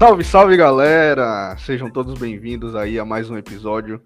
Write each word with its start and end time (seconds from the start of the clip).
Salve, 0.00 0.22
salve 0.22 0.56
galera! 0.56 1.56
Sejam 1.58 1.90
todos 1.90 2.16
bem-vindos 2.20 2.76
aí 2.76 3.00
a 3.00 3.04
mais 3.04 3.28
um 3.30 3.36
episódio 3.36 4.00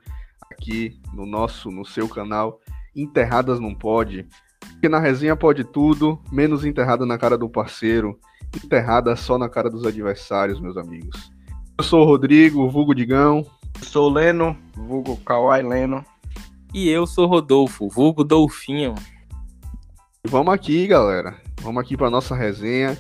aqui 0.51 0.99
no 1.13 1.27
nosso, 1.27 1.71
no 1.71 1.85
seu 1.85 2.09
canal 2.09 2.59
Enterradas 2.97 3.61
Não 3.61 3.75
Pode. 3.75 4.27
Porque 4.59 4.89
na 4.89 4.99
resenha 4.99 5.37
pode 5.37 5.65
tudo, 5.65 6.19
menos 6.33 6.65
enterrada 6.65 7.05
na 7.05 7.19
cara 7.19 7.37
do 7.37 7.47
parceiro, 7.47 8.19
enterrada 8.57 9.15
só 9.17 9.37
na 9.37 9.51
cara 9.51 9.69
dos 9.69 9.85
adversários, 9.85 10.59
meus 10.59 10.79
amigos. 10.79 11.31
Eu 11.77 11.85
sou 11.85 12.01
o 12.01 12.07
Rodrigo, 12.07 12.71
vulgo 12.71 12.95
Digão. 12.95 13.45
Eu 13.79 13.85
sou 13.85 14.09
o 14.09 14.13
Leno, 14.15 14.57
vulgo 14.75 15.19
Kawai 15.19 15.63
Leno. 15.63 16.03
E 16.73 16.89
eu 16.89 17.07
sou 17.07 17.27
Rodolfo, 17.27 17.87
vulgo 17.91 18.25
Dolfinho. 18.25 18.95
Vamos 20.27 20.55
aqui, 20.55 20.87
galera. 20.87 21.37
Vamos 21.61 21.83
aqui 21.83 21.99
para 21.99 22.09
nossa 22.09 22.35
resenha 22.35 22.97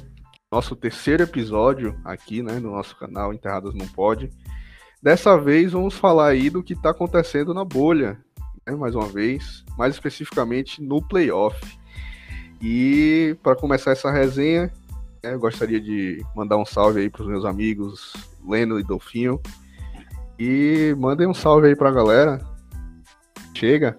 nosso 0.52 0.76
terceiro 0.76 1.22
episódio 1.22 1.98
aqui, 2.04 2.42
né, 2.42 2.60
no 2.60 2.72
nosso 2.72 2.94
canal 2.98 3.32
Enterradas 3.32 3.74
Não 3.74 3.88
Pode. 3.88 4.30
Dessa 5.02 5.36
vez 5.38 5.72
vamos 5.72 5.94
falar 5.94 6.28
aí 6.28 6.50
do 6.50 6.62
que 6.62 6.74
está 6.74 6.90
acontecendo 6.90 7.54
na 7.54 7.64
bolha, 7.64 8.20
né, 8.66 8.76
mais 8.76 8.94
uma 8.94 9.08
vez, 9.08 9.64
mais 9.78 9.94
especificamente 9.94 10.82
no 10.82 11.00
playoff. 11.00 11.58
E 12.60 13.34
para 13.42 13.56
começar 13.56 13.92
essa 13.92 14.10
resenha, 14.10 14.70
né, 15.24 15.32
eu 15.32 15.40
gostaria 15.40 15.80
de 15.80 16.22
mandar 16.36 16.58
um 16.58 16.66
salve 16.66 17.00
aí 17.00 17.08
para 17.08 17.22
os 17.22 17.28
meus 17.28 17.46
amigos 17.46 18.12
Leno 18.46 18.78
e 18.78 18.82
Dolfinho. 18.82 19.40
E 20.38 20.94
mandem 20.98 21.26
um 21.26 21.34
salve 21.34 21.68
aí 21.68 21.76
para 21.76 21.88
a 21.88 21.92
galera. 21.92 22.38
Chega. 23.54 23.98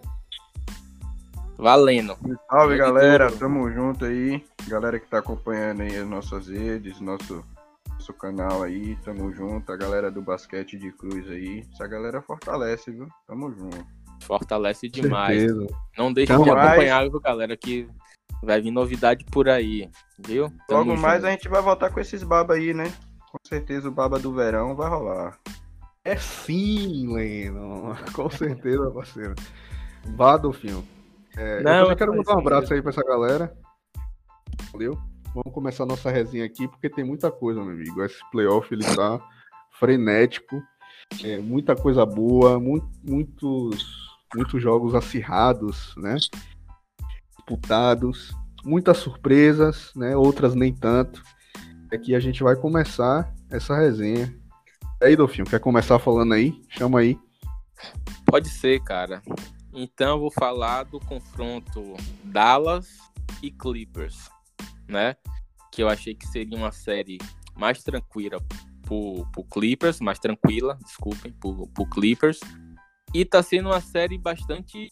Valendo. 1.58 2.16
Salve, 2.49 2.77
galera. 2.77 3.31
Tamo 3.31 3.72
junto 3.72 4.05
aí. 4.05 4.44
Galera 4.67 4.99
que 4.99 5.08
tá 5.08 5.20
acompanhando 5.20 5.81
aí 5.81 5.95
as 5.98 6.08
nossas 6.08 6.48
redes, 6.48 7.00
nosso, 7.00 7.44
nosso 7.89 8.14
canal 8.14 8.64
aí. 8.64 8.95
Tamo 9.03 9.31
junto. 9.33 9.72
A 9.72 9.78
galera 9.78 10.09
do 10.09 10.22
basquete 10.22 10.78
de 10.78 10.92
cruz 10.92 11.30
aí. 11.30 11.66
Essa 11.73 11.88
galera 11.88 12.22
fortalece, 12.22 12.91
viu? 12.91 13.08
Tamo 13.28 13.52
junto. 13.52 13.86
Fortalece 14.23 14.88
demais. 14.88 15.39
Certeza. 15.41 15.67
Não 15.97 16.14
deixe 16.14 16.34
de 16.34 16.50
acompanhar, 16.50 17.09
viu, 17.09 17.19
galera, 17.19 17.58
que 17.58 17.88
vai 18.41 18.61
vir 18.61 18.72
novidade 18.72 19.25
por 19.25 19.50
aí, 19.50 19.89
viu? 20.25 20.50
Tamo 20.67 20.80
Logo 20.80 20.89
junto. 20.91 21.02
mais 21.02 21.23
a 21.25 21.31
gente 21.31 21.47
vai 21.50 21.61
voltar 21.61 21.89
com 21.91 22.00
esses 22.00 22.23
baba 22.23 22.53
aí, 22.56 22.73
né? 22.73 22.91
Com 23.31 23.39
certeza 23.47 23.89
o 23.89 23.91
baba 23.91 24.19
do 24.19 24.34
verão 24.34 24.75
vai 24.75 24.89
rolar. 24.89 25.39
É 26.06 26.16
sim, 26.17 27.14
Leno. 27.14 27.95
Com 28.14 28.30
certeza, 28.30 28.91
parceiro. 28.91 29.36
Vá 30.16 30.36
do 30.38 30.52
filme. 30.52 30.84
É, 31.36 31.64
Não, 31.64 31.89
eu 31.89 31.95
quero 31.95 32.16
mandar 32.16 32.36
um 32.36 32.39
abraço 32.39 32.73
aí 32.73 32.81
pra 32.81 32.91
essa 32.91 33.02
galera. 33.03 33.56
Valeu? 34.72 34.97
Vamos 35.33 35.53
começar 35.53 35.86
nossa 35.86 36.11
resenha 36.11 36.45
aqui, 36.45 36.67
porque 36.67 36.89
tem 36.89 37.03
muita 37.03 37.31
coisa, 37.31 37.64
meu 37.64 37.73
amigo. 37.73 38.03
Esse 38.03 38.19
playoff 38.31 38.72
ele 38.73 38.83
tá 38.83 39.19
frenético. 39.80 40.61
É, 41.23 41.38
muita 41.39 41.75
coisa 41.75 42.06
boa, 42.06 42.59
mu 42.59 42.81
muitos, 43.03 44.08
muitos 44.36 44.61
jogos 44.61 44.95
acirrados, 44.95 45.94
né? 45.97 46.16
Disputados, 47.36 48.36
muitas 48.64 48.97
surpresas, 48.97 49.91
né? 49.95 50.16
Outras 50.16 50.56
nem 50.56 50.73
tanto. 50.73 51.23
Aqui 51.91 52.16
a 52.16 52.19
gente 52.19 52.44
vai 52.44 52.56
começar 52.56 53.34
essa 53.50 53.75
resenha. 53.75 54.34
E 55.02 55.06
aí, 55.06 55.16
Dolfinho, 55.16 55.45
quer 55.45 55.59
começar 55.59 56.00
falando 56.00 56.34
aí? 56.34 56.61
Chama 56.69 57.00
aí. 57.00 57.19
Pode 58.25 58.50
ser, 58.50 58.81
cara. 58.84 59.22
Então 59.73 60.11
eu 60.11 60.19
vou 60.19 60.31
falar 60.31 60.84
do 60.84 61.00
confronto 61.00 61.95
Dallas 62.23 62.88
e 63.41 63.52
Clippers, 63.52 64.30
né? 64.88 65.16
Que 65.72 65.81
eu 65.81 65.89
achei 65.89 66.14
que 66.14 66.28
seria 66.28 66.58
uma 66.58 66.72
série 66.72 67.17
mais 67.56 67.84
tranquila 67.84 68.38
pro, 68.84 69.25
pro 69.31 69.44
Clippers, 69.44 70.00
mais 70.00 70.20
tranquila, 70.20 70.78
desculpem, 70.84 71.31
pro, 71.34 71.68
pro 71.68 71.85
Clippers. 71.85 72.40
E 73.13 73.24
tá 73.25 73.44
sendo 73.44 73.69
uma 73.69 73.81
série 73.81 74.18
bastante 74.18 74.91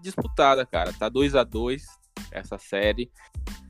disputada, 0.00 0.64
cara. 0.64 0.92
Tá 0.92 1.08
2 1.08 1.34
a 1.34 1.44
2 1.44 1.84
essa 2.30 2.58
série. 2.58 3.10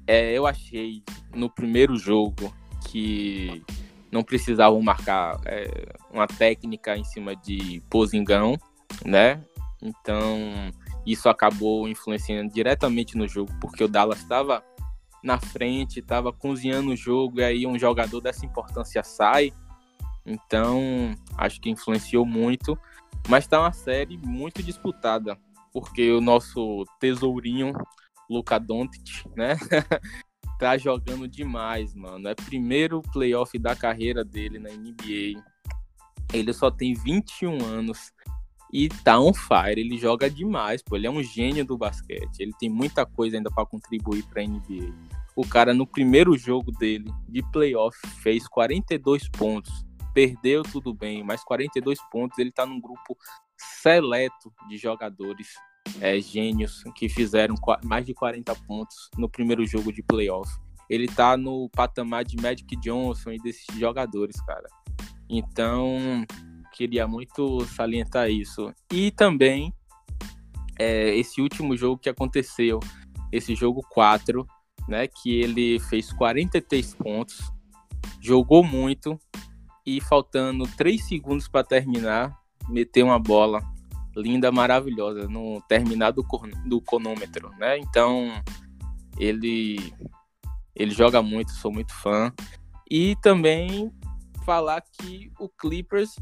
É, 0.06 0.32
eu 0.32 0.46
achei 0.46 1.02
no 1.34 1.50
primeiro 1.50 1.96
jogo 1.96 2.54
que 2.88 3.64
não 4.10 4.22
precisavam 4.22 4.80
marcar 4.80 5.40
é, 5.44 5.92
uma 6.10 6.26
técnica 6.26 6.96
em 6.96 7.04
cima 7.04 7.34
de 7.34 7.82
Posingão, 7.90 8.56
né? 9.04 9.42
Então, 9.82 10.72
isso 11.04 11.28
acabou 11.28 11.88
influenciando 11.88 12.52
diretamente 12.52 13.16
no 13.16 13.28
jogo, 13.28 13.52
porque 13.60 13.84
o 13.84 13.88
Dallas 13.88 14.20
estava 14.20 14.64
na 15.22 15.38
frente, 15.38 16.00
estava 16.00 16.32
cozinhando 16.32 16.92
o 16.92 16.96
jogo, 16.96 17.40
e 17.40 17.44
aí 17.44 17.66
um 17.66 17.78
jogador 17.78 18.20
dessa 18.20 18.46
importância 18.46 19.02
sai. 19.02 19.52
Então, 20.24 21.14
acho 21.36 21.60
que 21.60 21.70
influenciou 21.70 22.24
muito. 22.24 22.78
Mas 23.28 23.44
está 23.44 23.60
uma 23.60 23.72
série 23.72 24.16
muito 24.16 24.62
disputada, 24.62 25.36
porque 25.72 26.10
o 26.12 26.20
nosso 26.20 26.84
tesourinho, 27.00 27.72
Luca 28.30 28.58
Doncic, 28.58 29.26
né? 29.36 29.56
tá 30.58 30.78
jogando 30.78 31.26
demais, 31.26 31.94
mano. 31.94 32.28
É 32.28 32.34
primeiro 32.34 33.02
playoff 33.12 33.58
da 33.58 33.74
carreira 33.74 34.24
dele 34.24 34.58
na 34.58 34.70
NBA. 34.70 35.42
Ele 36.32 36.52
só 36.52 36.70
tem 36.70 36.94
21 36.94 37.64
anos 37.64 38.12
e 38.72 38.88
tá 38.88 39.18
on 39.18 39.32
fire, 39.32 39.80
ele 39.80 39.96
joga 39.96 40.28
demais, 40.28 40.82
pô, 40.82 40.96
ele 40.96 41.06
é 41.06 41.10
um 41.10 41.22
gênio 41.22 41.64
do 41.64 41.78
basquete, 41.78 42.40
ele 42.40 42.52
tem 42.58 42.68
muita 42.68 43.06
coisa 43.06 43.36
ainda 43.36 43.50
para 43.50 43.66
contribuir 43.66 44.24
para 44.24 44.42
NBA. 44.42 44.92
O 45.36 45.46
cara 45.46 45.74
no 45.74 45.86
primeiro 45.86 46.36
jogo 46.36 46.72
dele 46.72 47.10
de 47.28 47.42
playoff 47.52 47.96
fez 48.22 48.48
42 48.48 49.28
pontos, 49.28 49.84
perdeu 50.14 50.62
tudo 50.62 50.94
bem, 50.94 51.22
mas 51.22 51.44
42 51.44 51.98
pontos, 52.10 52.38
ele 52.38 52.50
tá 52.50 52.64
num 52.64 52.80
grupo 52.80 53.16
seleto 53.56 54.52
de 54.68 54.76
jogadores 54.76 55.48
é, 56.00 56.18
gênios 56.20 56.82
que 56.94 57.08
fizeram 57.08 57.54
mais 57.84 58.04
de 58.04 58.14
40 58.14 58.54
pontos 58.66 59.10
no 59.16 59.28
primeiro 59.28 59.66
jogo 59.66 59.92
de 59.92 60.02
playoff. 60.02 60.50
Ele 60.88 61.08
tá 61.08 61.36
no 61.36 61.68
patamar 61.70 62.24
de 62.24 62.36
Magic 62.36 62.76
Johnson 62.76 63.32
e 63.32 63.38
desses 63.38 63.66
jogadores, 63.76 64.40
cara. 64.42 64.68
Então, 65.28 66.24
queria 66.76 67.08
muito 67.08 67.64
salientar 67.66 68.30
isso. 68.30 68.72
E 68.92 69.10
também 69.10 69.72
é, 70.78 71.16
esse 71.16 71.40
último 71.40 71.74
jogo 71.76 71.98
que 71.98 72.10
aconteceu, 72.10 72.78
esse 73.32 73.54
jogo 73.54 73.80
4, 73.90 74.46
né, 74.86 75.06
que 75.06 75.40
ele 75.40 75.80
fez 75.80 76.12
43 76.12 76.94
pontos, 76.94 77.40
jogou 78.20 78.62
muito 78.62 79.18
e 79.86 80.00
faltando 80.00 80.68
3 80.76 81.02
segundos 81.02 81.48
para 81.48 81.64
terminar, 81.64 82.36
meteu 82.68 83.06
uma 83.06 83.18
bola 83.18 83.62
linda, 84.14 84.52
maravilhosa 84.52 85.28
no 85.28 85.62
terminar 85.68 86.10
do, 86.10 86.26
do 86.66 86.80
cronômetro, 86.80 87.50
né? 87.58 87.78
Então, 87.78 88.30
ele 89.18 89.92
ele 90.74 90.90
joga 90.90 91.22
muito, 91.22 91.52
sou 91.52 91.72
muito 91.72 91.94
fã. 91.94 92.32
E 92.90 93.16
também 93.22 93.90
falar 94.44 94.82
que 94.82 95.30
o 95.38 95.48
Clippers 95.48 96.16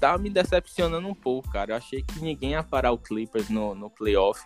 tá 0.00 0.16
me 0.18 0.30
decepcionando 0.30 1.06
um 1.08 1.14
pouco, 1.14 1.50
cara. 1.50 1.72
Eu 1.72 1.76
achei 1.76 2.02
que 2.02 2.20
ninguém 2.20 2.52
ia 2.52 2.62
parar 2.62 2.92
o 2.92 2.98
Clippers 2.98 3.48
no, 3.48 3.74
no 3.74 3.90
playoff. 3.90 4.44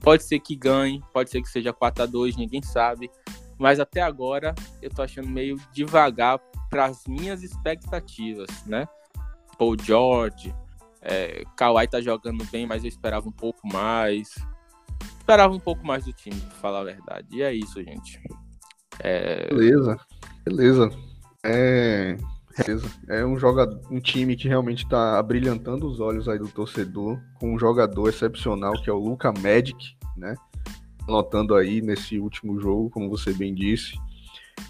Pode 0.00 0.22
ser 0.22 0.40
que 0.40 0.56
ganhe, 0.56 1.02
pode 1.12 1.30
ser 1.30 1.42
que 1.42 1.48
seja 1.48 1.72
4 1.72 2.04
a 2.04 2.06
2 2.06 2.36
ninguém 2.36 2.62
sabe. 2.62 3.10
Mas 3.58 3.78
até 3.78 4.00
agora 4.00 4.54
eu 4.80 4.88
tô 4.88 5.02
achando 5.02 5.28
meio 5.28 5.56
devagar 5.72 6.38
para 6.70 6.86
as 6.86 7.04
minhas 7.06 7.42
expectativas, 7.42 8.48
né? 8.64 8.88
Paul 9.58 9.76
George, 9.78 10.54
é, 11.02 11.44
Kawhi 11.56 11.86
tá 11.86 12.00
jogando 12.00 12.44
bem, 12.46 12.66
mas 12.66 12.82
eu 12.82 12.88
esperava 12.88 13.28
um 13.28 13.32
pouco 13.32 13.66
mais. 13.66 14.34
Esperava 15.18 15.52
um 15.52 15.60
pouco 15.60 15.86
mais 15.86 16.04
do 16.04 16.12
time, 16.12 16.40
pra 16.40 16.56
falar 16.56 16.80
a 16.80 16.84
verdade. 16.84 17.26
E 17.32 17.42
é 17.42 17.52
isso, 17.52 17.82
gente. 17.82 18.20
É... 18.98 19.48
Beleza, 19.48 19.98
beleza. 20.44 20.90
É, 21.44 22.16
é 23.08 23.24
um 23.24 23.38
jogador, 23.38 23.80
um 23.90 24.00
time 24.00 24.36
que 24.36 24.48
realmente 24.48 24.84
está 24.84 25.18
abrilhantando 25.18 25.86
os 25.86 26.00
olhos 26.00 26.28
aí 26.28 26.38
do 26.38 26.48
torcedor, 26.48 27.18
com 27.38 27.54
um 27.54 27.58
jogador 27.58 28.08
excepcional 28.08 28.72
que 28.82 28.90
é 28.90 28.92
o 28.92 28.98
Luca 28.98 29.32
Magic, 29.32 29.96
né? 30.16 30.34
Anotando 31.08 31.54
aí 31.54 31.80
nesse 31.80 32.18
último 32.18 32.60
jogo, 32.60 32.90
como 32.90 33.08
você 33.08 33.32
bem 33.32 33.54
disse, 33.54 33.94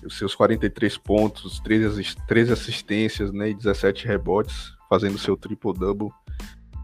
os 0.04 0.16
seus 0.16 0.34
43 0.34 0.96
pontos, 0.98 1.60
13, 1.60 2.16
13 2.26 2.52
assistências, 2.52 3.32
né, 3.32 3.50
e 3.50 3.54
17 3.54 4.06
rebotes, 4.06 4.72
fazendo 4.88 5.18
seu 5.18 5.36
triple-double 5.36 6.10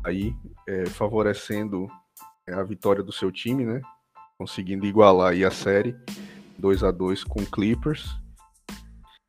aí, 0.04 0.34
é, 0.66 0.86
favorecendo 0.86 1.88
é, 2.46 2.54
a 2.54 2.62
vitória 2.62 3.02
do 3.02 3.12
seu 3.12 3.30
time, 3.30 3.64
né? 3.64 3.80
Conseguindo 4.38 4.86
igualar 4.86 5.32
aí 5.32 5.44
a 5.44 5.50
série 5.50 5.96
2 6.58 6.82
a 6.82 6.90
2 6.90 7.24
com 7.24 7.44
Clippers 7.44 8.16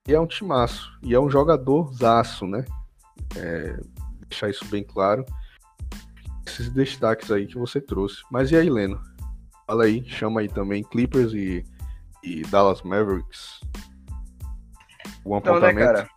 e 0.07 0.13
é 0.13 0.19
um 0.19 0.25
timaço. 0.25 0.97
E 1.03 1.13
é 1.13 1.19
um 1.19 1.29
jogador 1.29 1.93
zaço, 1.93 2.47
né? 2.47 2.63
É, 3.35 3.77
deixar 4.27 4.49
isso 4.49 4.65
bem 4.65 4.83
claro. 4.83 5.25
Esses 6.45 6.69
destaques 6.69 7.29
aí 7.29 7.45
que 7.45 7.57
você 7.57 7.81
trouxe. 7.81 8.23
Mas 8.31 8.51
e 8.51 8.55
aí, 8.55 8.69
Leno? 8.69 9.01
Fala 9.65 9.83
aí, 9.83 10.03
chama 10.05 10.39
aí 10.39 10.47
também 10.47 10.83
Clippers 10.83 11.33
e, 11.33 11.65
e 12.23 12.41
Dallas 12.43 12.81
Mavericks. 12.83 13.59
Um 15.25 15.37
então, 15.37 15.59
né, 15.59 15.73
cara? 15.73 16.09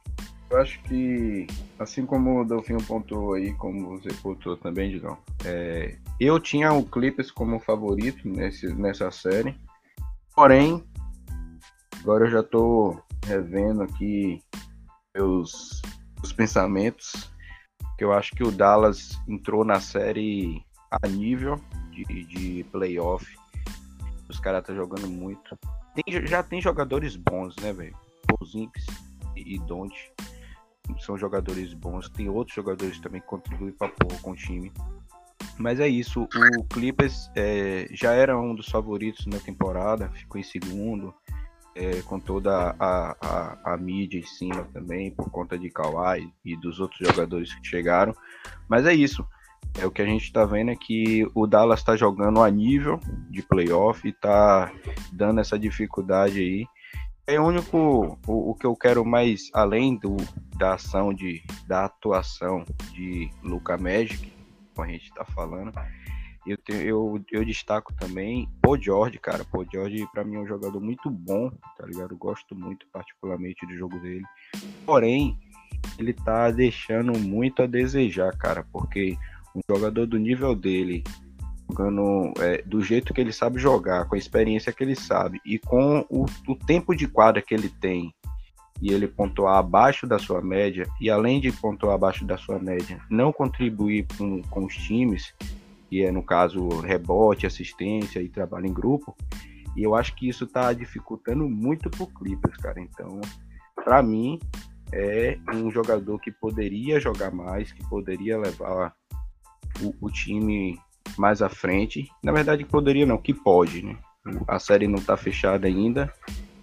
Eu 0.49 0.59
acho 0.59 0.81
que, 0.83 1.47
assim 1.79 2.07
como 2.07 2.41
o 2.41 2.45
Delfinho 2.45 2.83
pontuou 2.83 3.35
aí, 3.35 3.53
como 3.55 3.99
você 3.99 4.13
pontuou 4.15 4.57
também, 4.57 4.91
Digão, 4.91 5.17
é, 5.45 5.97
eu 6.19 6.41
tinha 6.41 6.73
o 6.73 6.85
Clippers 6.85 7.31
como 7.31 7.61
favorito 7.61 8.29
nesse, 8.29 8.73
nessa 8.75 9.13
série, 9.13 9.57
porém, 10.35 10.85
agora 12.01 12.27
eu 12.27 12.31
já 12.31 12.43
tô 12.43 13.01
revendo 13.27 13.83
aqui 13.83 14.43
meus, 15.15 15.83
os 16.23 16.33
pensamentos, 16.33 17.31
que 17.99 18.05
eu 18.05 18.13
acho 18.13 18.33
que 18.33 18.43
o 18.43 18.51
Dallas 18.51 19.19
entrou 19.29 19.65
na 19.65 19.81
série 19.81 20.65
a 20.91 21.07
nível 21.07 21.61
de, 21.91 22.05
de 22.25 22.65
playoff, 22.73 23.27
os 24.29 24.39
caras 24.39 24.61
estão 24.61 24.75
tá 24.75 24.81
jogando 24.81 25.09
muito. 25.09 25.59
Tem, 25.95 26.27
já 26.27 26.43
tem 26.43 26.61
jogadores 26.61 27.17
bons, 27.17 27.55
né, 27.57 27.73
velho? 27.73 27.97
Pozinks 28.27 28.87
e 29.37 29.59
Don't 29.61 29.95
são 30.99 31.17
jogadores 31.17 31.73
bons. 31.75 32.09
Tem 32.09 32.29
outros 32.29 32.55
jogadores 32.55 32.99
também 33.01 33.21
que 33.21 33.27
contribuem 33.27 33.73
para 33.73 33.89
pôr 33.89 34.21
com 34.21 34.33
o 34.33 34.37
time. 34.37 34.73
Mas 35.59 35.79
é 35.79 35.89
isso. 35.89 36.23
O 36.23 36.65
Clippers 36.65 37.31
é, 37.37 37.87
já 37.93 38.13
era 38.13 38.39
um 38.39 38.55
dos 38.55 38.69
favoritos 38.69 39.27
na 39.27 39.39
temporada, 39.39 40.09
ficou 40.11 40.41
em 40.41 40.45
segundo, 40.45 41.15
é, 41.75 42.03
com 42.03 42.19
toda 42.19 42.75
a, 42.79 43.17
a, 43.21 43.75
a, 43.75 43.77
mídia 43.77 44.19
em 44.19 44.27
cima 44.27 44.65
também, 44.73 45.11
por 45.11 45.31
conta 45.31 45.59
de 45.59 45.71
Kawhi 45.71 46.33
e 46.45 46.57
dos 46.57 46.81
outros 46.81 47.07
jogadores 47.07 47.55
que 47.55 47.67
chegaram. 47.67 48.15
Mas 48.69 48.87
é 48.87 48.95
isso. 48.95 49.27
É 49.79 49.87
o 49.87 49.91
que 49.91 50.03
a 50.03 50.07
gente 50.07 50.25
está 50.25 50.45
vendo 50.45 50.71
é 50.71 50.77
que 50.77 51.27
o 51.35 51.47
Dallas 51.47 51.81
está 51.81 51.95
jogando 51.95 52.43
a 52.43 52.51
nível 52.51 52.99
de 53.31 53.43
playoff 53.43 54.07
e 54.07 54.11
está 54.11 54.73
dando 55.13 55.41
essa 55.41 55.59
dificuldade 55.59 56.41
aí 56.41 56.67
é 57.31 57.41
o 57.41 57.47
único 57.47 58.19
o, 58.27 58.51
o, 58.51 58.55
que 58.57 58.67
eu 58.67 58.75
quero 58.75 59.05
mais 59.05 59.51
além 59.55 59.97
do 59.97 60.17
da 60.59 60.75
ação 60.75 61.15
de 61.15 61.43
da 61.67 61.85
atuação 61.85 62.65
de 62.93 63.31
Luca 63.43 63.79
Magic, 63.79 64.33
como 64.75 64.89
a 64.89 64.91
gente 64.91 65.05
está 65.05 65.25
falando. 65.25 65.73
Eu, 66.47 66.57
tenho, 66.57 66.81
eu, 66.83 67.25
eu 67.31 67.45
destaco 67.45 67.93
também 67.95 68.49
Paul 68.63 68.81
George, 68.81 69.19
cara. 69.19 69.45
Paul 69.45 69.67
George, 69.71 70.07
para 70.13 70.25
mim, 70.25 70.37
é 70.37 70.41
um 70.41 70.47
jogador 70.47 70.81
muito 70.81 71.11
bom, 71.11 71.51
tá 71.77 71.87
ligado? 71.87 72.13
Eu 72.13 72.19
gosto 72.19 72.55
muito, 72.55 72.87
particularmente, 72.93 73.67
do 73.67 73.77
jogo 73.77 73.99
dele. 73.99 74.25
Porém, 74.87 75.39
ele 75.99 76.13
tá 76.13 76.51
deixando 76.51 77.19
muito 77.19 77.63
a 77.63 77.67
desejar, 77.67 78.37
cara, 78.37 78.67
porque 78.73 79.17
um 79.55 79.61
jogador 79.69 80.07
do 80.07 80.19
nível 80.19 80.55
dele, 80.55 81.05
jogando 81.69 82.33
é, 82.41 82.63
do 82.63 82.83
jeito 82.83 83.13
que 83.13 83.21
ele 83.21 83.33
sabe 83.33 83.59
jogar, 83.61 84.07
com 84.07 84.15
a 84.15 84.19
experiência 84.19 84.73
que 84.73 84.83
ele 84.83 84.97
sabe 84.97 85.41
e 85.45 85.59
com 85.59 86.05
o, 86.09 86.25
o 86.49 86.55
tempo 86.55 86.95
de 86.95 87.07
quadra 87.07 87.43
que 87.43 87.55
ele 87.55 87.69
tem, 87.69 88.15
e 88.83 88.93
ele 88.93 89.07
pontuar 89.07 89.59
abaixo 89.59 90.07
da 90.07 90.19
sua 90.19 90.41
média, 90.41 90.87
e 91.01 91.11
além 91.11 91.41
de 91.41 91.53
pontuar 91.53 91.95
abaixo 91.95 92.25
da 92.25 92.39
sua 92.39 92.59
média, 92.59 92.99
não 93.11 93.33
contribuir 93.33 94.07
com, 94.17 94.41
com 94.43 94.65
os 94.65 94.75
times, 94.75 95.35
que 95.91 96.05
é 96.05 96.13
no 96.13 96.23
caso 96.23 96.69
rebote, 96.69 97.47
assistência 97.47 98.23
e 98.23 98.29
trabalho 98.29 98.67
em 98.67 98.73
grupo, 98.73 99.17
e 99.77 99.83
eu 99.83 99.97
acho 99.97 100.15
que 100.15 100.29
isso 100.29 100.45
está 100.45 100.73
dificultando 100.73 101.49
muito 101.49 101.91
pro 101.91 102.07
Clippers, 102.07 102.57
cara. 102.59 102.81
Então, 102.81 103.21
para 103.75 104.01
mim, 104.01 104.39
é 104.93 105.37
um 105.53 105.69
jogador 105.71 106.19
que 106.21 106.31
poderia 106.31 107.01
jogar 107.01 107.33
mais, 107.33 107.73
que 107.73 107.85
poderia 107.89 108.39
levar 108.39 108.95
o, 109.83 110.07
o 110.07 110.11
time 110.11 110.79
mais 111.19 111.43
à 111.43 111.49
frente. 111.49 112.09
Na 112.23 112.33
verdade, 112.33 112.65
poderia 112.65 113.05
não, 113.05 113.19
que 113.19 113.35
pode, 113.35 113.85
né? 113.85 113.99
A 114.47 114.59
série 114.59 114.87
não 114.87 115.01
tá 115.01 115.17
fechada 115.17 115.67
ainda. 115.67 116.13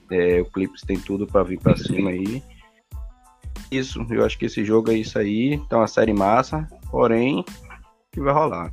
É, 0.09 0.39
o 0.41 0.45
Clips 0.45 0.81
tem 0.81 0.97
tudo 0.97 1.27
para 1.27 1.43
vir 1.43 1.59
para 1.59 1.75
cima 1.75 2.11
aí. 2.11 2.41
Isso, 3.69 4.05
eu 4.09 4.25
acho 4.25 4.37
que 4.37 4.45
esse 4.45 4.63
jogo 4.63 4.91
é 4.91 4.95
isso 4.95 5.19
aí. 5.19 5.59
Tá 5.67 5.77
uma 5.77 5.87
série 5.87 6.13
massa, 6.13 6.67
porém, 6.89 7.43
que 8.11 8.21
vai 8.21 8.33
rolar. 8.33 8.71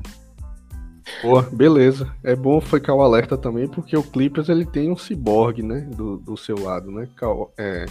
Boa, 1.22 1.42
beleza. 1.42 2.12
É 2.22 2.34
bom 2.36 2.60
ficar 2.60 2.94
o 2.94 3.02
alerta 3.02 3.36
também, 3.36 3.68
porque 3.68 3.96
o 3.96 4.02
Clippers 4.02 4.48
ele 4.48 4.64
tem 4.64 4.90
um 4.90 4.96
ciborgue, 4.96 5.62
né? 5.62 5.80
Do, 5.80 6.18
do 6.18 6.36
seu 6.36 6.58
lado, 6.58 6.90
né? 6.90 7.08
Ka 7.16 7.26
é, 7.58 7.86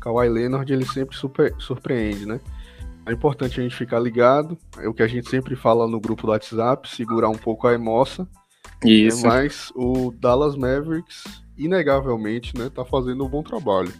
Kawhi 0.00 0.28
Leonard 0.28 0.72
ele 0.72 0.86
sempre 0.86 1.16
super, 1.16 1.54
surpreende, 1.58 2.26
né? 2.26 2.40
É 3.06 3.12
importante 3.12 3.58
a 3.58 3.62
gente 3.62 3.74
ficar 3.74 3.98
ligado. 3.98 4.58
É 4.78 4.88
o 4.88 4.94
que 4.94 5.02
a 5.02 5.06
gente 5.06 5.28
sempre 5.30 5.56
fala 5.56 5.86
no 5.86 6.00
grupo 6.00 6.26
do 6.26 6.30
WhatsApp, 6.30 6.88
segurar 6.88 7.30
um 7.30 7.38
pouco 7.38 7.66
a 7.66 7.72
emoção. 7.72 8.28
Isso. 8.84 9.26
É, 9.26 9.28
mas 9.28 9.72
o 9.74 10.12
Dallas 10.12 10.54
Mavericks, 10.56 11.24
inegavelmente, 11.56 12.56
né, 12.56 12.70
tá 12.72 12.84
fazendo 12.84 13.24
um 13.24 13.28
bom 13.28 13.42
trabalho. 13.42 13.92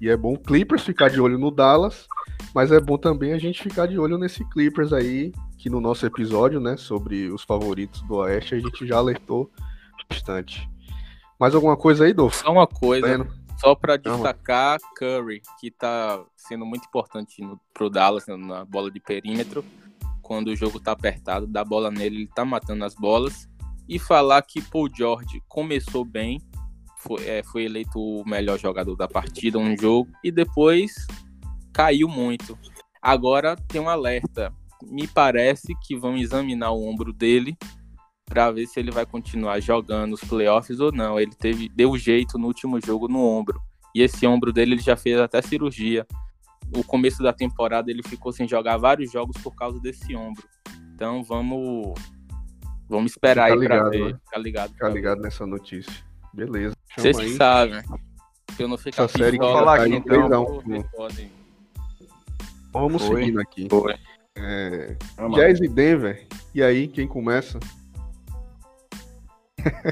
E 0.00 0.08
é 0.08 0.16
bom 0.16 0.34
o 0.34 0.38
Clippers 0.38 0.82
ficar 0.82 1.10
de 1.10 1.20
olho 1.20 1.38
no 1.38 1.50
Dallas, 1.50 2.06
mas 2.54 2.72
é 2.72 2.80
bom 2.80 2.98
também 2.98 3.32
a 3.32 3.38
gente 3.38 3.62
ficar 3.62 3.86
de 3.86 3.98
olho 3.98 4.18
nesse 4.18 4.44
Clippers 4.50 4.92
aí, 4.92 5.32
que 5.60 5.68
no 5.68 5.78
nosso 5.78 6.06
episódio, 6.06 6.58
né, 6.58 6.78
sobre 6.78 7.30
os 7.30 7.42
favoritos 7.42 8.00
do 8.02 8.14
Oeste, 8.14 8.54
a 8.54 8.58
gente 8.58 8.86
já 8.86 8.96
alertou 8.96 9.50
bastante. 10.08 10.66
Mais 11.38 11.54
alguma 11.54 11.76
coisa 11.76 12.06
aí, 12.06 12.14
Dolfo? 12.14 12.38
Só 12.38 12.50
uma 12.50 12.66
coisa. 12.66 13.24
Tá 13.24 13.30
só 13.58 13.74
para 13.74 13.98
destacar 13.98 14.78
Curry, 14.96 15.42
que 15.60 15.68
está 15.68 16.24
sendo 16.34 16.64
muito 16.64 16.86
importante 16.86 17.42
no, 17.42 17.60
pro 17.74 17.90
Dallas 17.90 18.26
né, 18.26 18.34
na 18.38 18.64
bola 18.64 18.90
de 18.90 19.00
perímetro. 19.00 19.62
Quando 20.22 20.48
o 20.48 20.56
jogo 20.56 20.78
está 20.78 20.92
apertado, 20.92 21.46
dá 21.46 21.62
bola 21.62 21.90
nele, 21.90 22.16
ele 22.16 22.24
está 22.24 22.42
matando 22.42 22.82
as 22.82 22.94
bolas. 22.94 23.46
E 23.86 23.98
falar 23.98 24.40
que 24.40 24.62
Paul 24.62 24.88
George 24.90 25.42
começou 25.46 26.06
bem, 26.06 26.40
foi, 26.96 27.22
é, 27.26 27.42
foi 27.42 27.64
eleito 27.64 28.00
o 28.00 28.26
melhor 28.26 28.58
jogador 28.58 28.96
da 28.96 29.06
partida, 29.06 29.58
um 29.58 29.76
jogo, 29.76 30.10
e 30.24 30.32
depois 30.32 31.06
caiu 31.70 32.08
muito. 32.08 32.58
Agora 33.02 33.56
tem 33.56 33.78
um 33.78 33.90
alerta. 33.90 34.54
Me 34.82 35.06
parece 35.06 35.74
que 35.86 35.96
vão 35.96 36.16
examinar 36.16 36.70
o 36.72 36.86
ombro 36.86 37.12
dele 37.12 37.56
para 38.24 38.50
ver 38.50 38.66
se 38.66 38.78
ele 38.78 38.90
vai 38.90 39.04
continuar 39.04 39.60
jogando 39.60 40.12
os 40.12 40.20
playoffs 40.20 40.78
ou 40.80 40.92
não. 40.92 41.18
Ele 41.18 41.32
teve 41.32 41.68
deu 41.68 41.96
jeito 41.98 42.38
no 42.38 42.46
último 42.46 42.80
jogo 42.84 43.08
no 43.08 43.20
ombro. 43.24 43.60
E 43.94 44.02
esse 44.02 44.26
ombro 44.26 44.52
dele 44.52 44.74
ele 44.74 44.82
já 44.82 44.96
fez 44.96 45.18
até 45.18 45.42
cirurgia. 45.42 46.06
No 46.74 46.84
começo 46.84 47.22
da 47.22 47.32
temporada 47.32 47.90
ele 47.90 48.02
ficou 48.02 48.32
sem 48.32 48.46
jogar 48.46 48.76
vários 48.76 49.10
jogos 49.10 49.36
por 49.42 49.54
causa 49.54 49.80
desse 49.80 50.14
ombro. 50.14 50.44
Então 50.94 51.24
vamos 51.24 51.94
vamos 52.88 53.12
esperar 53.12 53.50
aí 53.50 53.66
para 53.66 53.88
ver. 53.88 54.12
Né? 54.12 54.20
Ficar 54.24 54.38
ligado. 54.38 54.72
Ficar 54.72 54.88
ligado 54.90 55.20
nessa 55.22 55.44
notícia. 55.44 55.92
Beleza. 56.32 56.76
Vocês 56.96 57.18
que 57.18 57.30
sabem. 57.30 57.82
Se 58.56 58.62
eu 58.62 58.68
não 58.68 58.78
ficar 58.78 59.04
Essa 59.04 59.18
série 59.18 59.38
que 59.38 59.44
falar 59.44 59.80
aqui, 59.80 59.94
então, 59.94 60.62
podem... 60.92 61.30
Vamos 62.72 63.04
Foi. 63.04 63.20
seguindo 63.20 63.40
aqui. 63.40 63.66
Foi. 63.68 63.94
É... 64.36 64.96
Jazz 65.34 65.60
e 65.60 65.68
Denver. 65.68 66.26
E 66.54 66.62
aí, 66.62 66.88
quem 66.88 67.06
começa? 67.06 67.58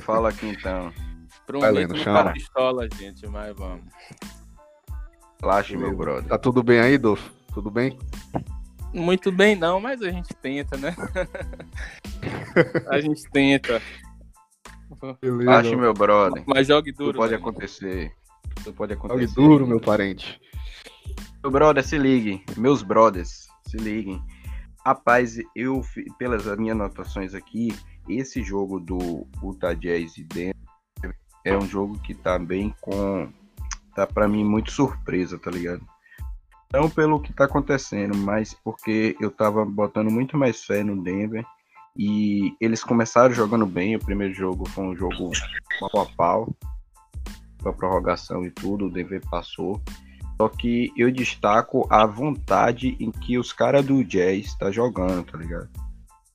Fala 0.02 0.30
aqui 0.30 0.46
então. 0.46 0.92
Prometo 1.46 1.94
não 1.94 2.32
pistola, 2.32 2.88
gente, 2.98 3.26
mas 3.26 3.56
vamos. 3.56 3.84
Relaxe, 5.40 5.76
meu 5.76 5.96
brother. 5.96 6.28
Tá 6.28 6.38
tudo 6.38 6.62
bem 6.62 6.80
aí, 6.80 6.98
Dolfo? 6.98 7.32
Tudo 7.54 7.70
bem? 7.70 7.98
Muito 8.92 9.30
bem 9.30 9.54
não, 9.56 9.80
mas 9.80 10.02
a 10.02 10.10
gente 10.10 10.34
tenta, 10.34 10.76
né? 10.76 10.94
a 12.88 13.00
gente 13.00 13.22
tenta. 13.30 13.80
Relaxe, 15.22 15.74
meu 15.76 15.94
brother. 15.94 16.42
Mas 16.46 16.66
jogue 16.66 16.92
duro. 16.92 17.12
Tudo 17.12 17.16
pode 17.16 17.32
né? 17.32 17.38
acontecer. 17.38 18.12
Tudo 18.56 18.74
pode 18.74 18.92
acontecer. 18.92 19.20
Jogue 19.20 19.34
duro, 19.34 19.66
meu 19.66 19.80
parente. 19.80 20.40
Meu 21.42 21.50
brother, 21.50 21.84
se 21.84 21.96
ligue. 21.96 22.44
Meus 22.56 22.82
brothers, 22.82 23.47
se 23.68 23.76
liguem. 23.76 24.22
Rapaz, 24.84 25.36
eu, 25.54 25.82
pelas 26.18 26.46
minhas 26.58 26.76
anotações 26.76 27.34
aqui, 27.34 27.68
esse 28.08 28.42
jogo 28.42 28.80
do 28.80 29.26
Utah 29.42 29.74
Jazz 29.74 30.16
e 30.16 30.24
Denver 30.24 30.54
é 31.44 31.56
um 31.56 31.66
jogo 31.66 31.98
que 32.00 32.14
tá 32.14 32.38
bem 32.38 32.74
com. 32.80 33.28
tá 33.94 34.06
para 34.06 34.28
mim 34.28 34.44
muito 34.44 34.70
surpresa, 34.70 35.38
tá 35.38 35.50
ligado? 35.50 35.82
Não 36.72 36.90
pelo 36.90 37.20
que 37.20 37.32
tá 37.32 37.44
acontecendo, 37.44 38.16
mas 38.16 38.54
porque 38.54 39.16
eu 39.20 39.30
tava 39.30 39.64
botando 39.64 40.10
muito 40.10 40.36
mais 40.36 40.64
fé 40.64 40.84
no 40.84 41.02
Denver 41.02 41.44
e 41.96 42.54
eles 42.60 42.84
começaram 42.84 43.34
jogando 43.34 43.66
bem. 43.66 43.96
O 43.96 44.04
primeiro 44.04 44.34
jogo 44.34 44.68
foi 44.68 44.84
um 44.84 44.96
jogo 44.96 45.30
pau 45.80 46.02
a 46.02 46.06
pau, 46.16 46.56
a 47.64 47.72
prorrogação 47.72 48.44
e 48.44 48.50
tudo, 48.50 48.86
o 48.86 48.90
Denver 48.90 49.22
passou. 49.30 49.82
Só 50.40 50.48
que 50.48 50.92
eu 50.96 51.10
destaco 51.10 51.86
a 51.90 52.06
vontade 52.06 52.96
em 53.00 53.10
que 53.10 53.36
os 53.36 53.52
caras 53.52 53.84
do 53.84 54.04
Jazz 54.04 54.54
tá 54.56 54.70
jogando, 54.70 55.24
tá 55.24 55.36
ligado? 55.36 55.68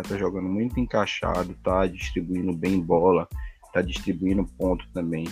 tá 0.03 0.17
jogando 0.17 0.47
muito 0.47 0.79
encaixado, 0.79 1.55
tá 1.63 1.87
distribuindo 1.87 2.53
bem 2.53 2.79
bola, 2.79 3.27
tá 3.71 3.81
distribuindo 3.81 4.45
ponto 4.57 4.85
também. 4.93 5.27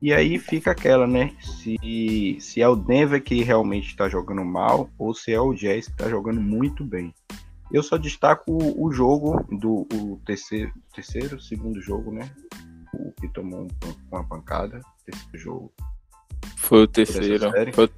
E 0.00 0.12
aí 0.12 0.38
fica 0.38 0.70
aquela, 0.70 1.06
né? 1.06 1.34
Se, 1.40 2.38
se 2.40 2.60
é 2.60 2.68
o 2.68 2.76
Denver 2.76 3.22
que 3.22 3.42
realmente 3.42 3.88
está 3.88 4.08
jogando 4.08 4.44
mal 4.44 4.90
ou 4.98 5.14
se 5.14 5.32
é 5.32 5.40
o 5.40 5.54
Jazz 5.54 5.86
que 5.86 5.92
está 5.92 6.08
jogando 6.08 6.40
muito 6.40 6.84
bem. 6.84 7.14
Eu 7.72 7.82
só 7.82 7.96
destaco 7.96 8.52
o, 8.52 8.86
o 8.86 8.92
jogo 8.92 9.42
do 9.50 9.86
o 9.92 10.20
terceiro, 10.26 10.72
terceiro, 10.94 11.40
segundo 11.40 11.80
jogo, 11.80 12.12
né? 12.12 12.30
O 12.92 13.12
que 13.12 13.28
tomou 13.28 13.62
um, 13.62 13.68
uma 14.10 14.24
pancada, 14.24 14.80
terceiro 15.06 15.38
jogo. 15.38 15.72
Foi 16.56 16.82
o 16.82 16.86
terceiro. 16.86 17.50
Foi, 17.72 17.90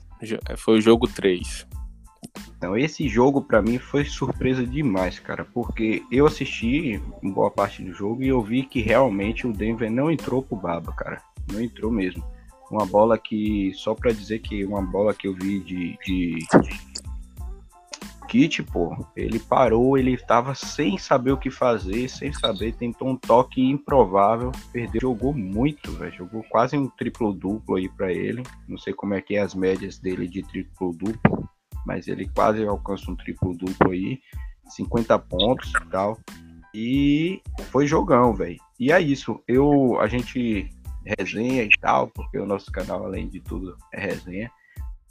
Foi 0.56 0.78
o 0.78 0.80
jogo 0.80 1.06
3. 1.06 1.66
Então, 2.56 2.76
esse 2.76 3.06
jogo 3.08 3.42
para 3.42 3.62
mim 3.62 3.78
foi 3.78 4.04
surpresa 4.04 4.66
demais, 4.66 5.18
cara, 5.18 5.44
porque 5.44 6.02
eu 6.11 6.26
assisti 6.26 7.00
boa 7.23 7.50
parte 7.50 7.82
do 7.82 7.92
jogo 7.92 8.23
e 8.23 8.28
eu 8.28 8.42
vi 8.42 8.62
que 8.62 8.80
realmente 8.80 9.46
o 9.46 9.52
Denver 9.52 9.90
não 9.90 10.11
entrou 10.11 10.42
pro 10.42 10.56
baba, 10.56 10.92
cara. 10.92 11.23
Não 11.52 11.61
entrou 11.61 11.90
mesmo. 11.90 12.25
Uma 12.70 12.85
bola 12.85 13.16
que, 13.16 13.73
só 13.75 13.94
para 13.94 14.11
dizer 14.11 14.40
que 14.40 14.64
uma 14.64 14.82
bola 14.82 15.14
que 15.14 15.28
eu 15.28 15.35
vi 15.35 15.61
de, 15.61 15.96
de 16.04 16.38
Kit, 18.26 18.62
pô, 18.62 18.97
ele 19.16 19.38
parou, 19.38 19.97
ele 19.97 20.16
tava 20.16 20.54
sem 20.54 20.99
saber 20.99 21.33
o 21.33 21.37
que 21.37 21.50
fazer, 21.50 22.09
sem 22.09 22.33
saber, 22.33 22.75
tentou 22.75 23.09
um 23.09 23.16
toque 23.16 23.62
improvável, 23.62 24.52
perdeu, 24.73 25.00
jogou 25.00 25.33
muito, 25.33 25.92
velho, 25.92 26.12
jogou 26.12 26.42
quase 26.50 26.76
um 26.76 26.88
triplo-duplo 26.88 27.76
aí 27.76 27.88
para 27.88 28.12
ele. 28.12 28.42
Não 28.68 28.76
sei 28.76 28.92
como 28.92 29.14
é 29.14 29.21
que 29.21 29.37
é 29.37 29.40
as 29.40 29.54
médias 29.54 29.99
dele 29.99 30.26
de 30.28 30.42
triplo-duplo, 30.42 31.49
mas 31.87 32.09
ele 32.09 32.28
quase 32.35 32.66
alcança 32.66 33.11
um 33.11 33.16
triplo-duplo 33.16 33.92
aí, 33.92 34.21
50 34.68 35.18
pontos 35.21 35.71
e 35.71 35.87
tal. 35.88 36.18
E 36.75 37.42
foi 37.71 37.87
jogão, 37.87 38.35
velho. 38.35 38.59
E 38.78 38.92
é 38.92 39.00
isso. 39.00 39.40
Eu, 39.49 39.99
a 40.00 40.09
gente 40.09 40.68
resenha 41.18 41.62
e 41.62 41.71
tal, 41.80 42.09
porque 42.09 42.38
o 42.38 42.47
nosso 42.47 42.71
canal, 42.71 43.04
além 43.04 43.28
de 43.28 43.40
tudo, 43.40 43.76
é 43.92 44.00
resenha. 44.00 44.50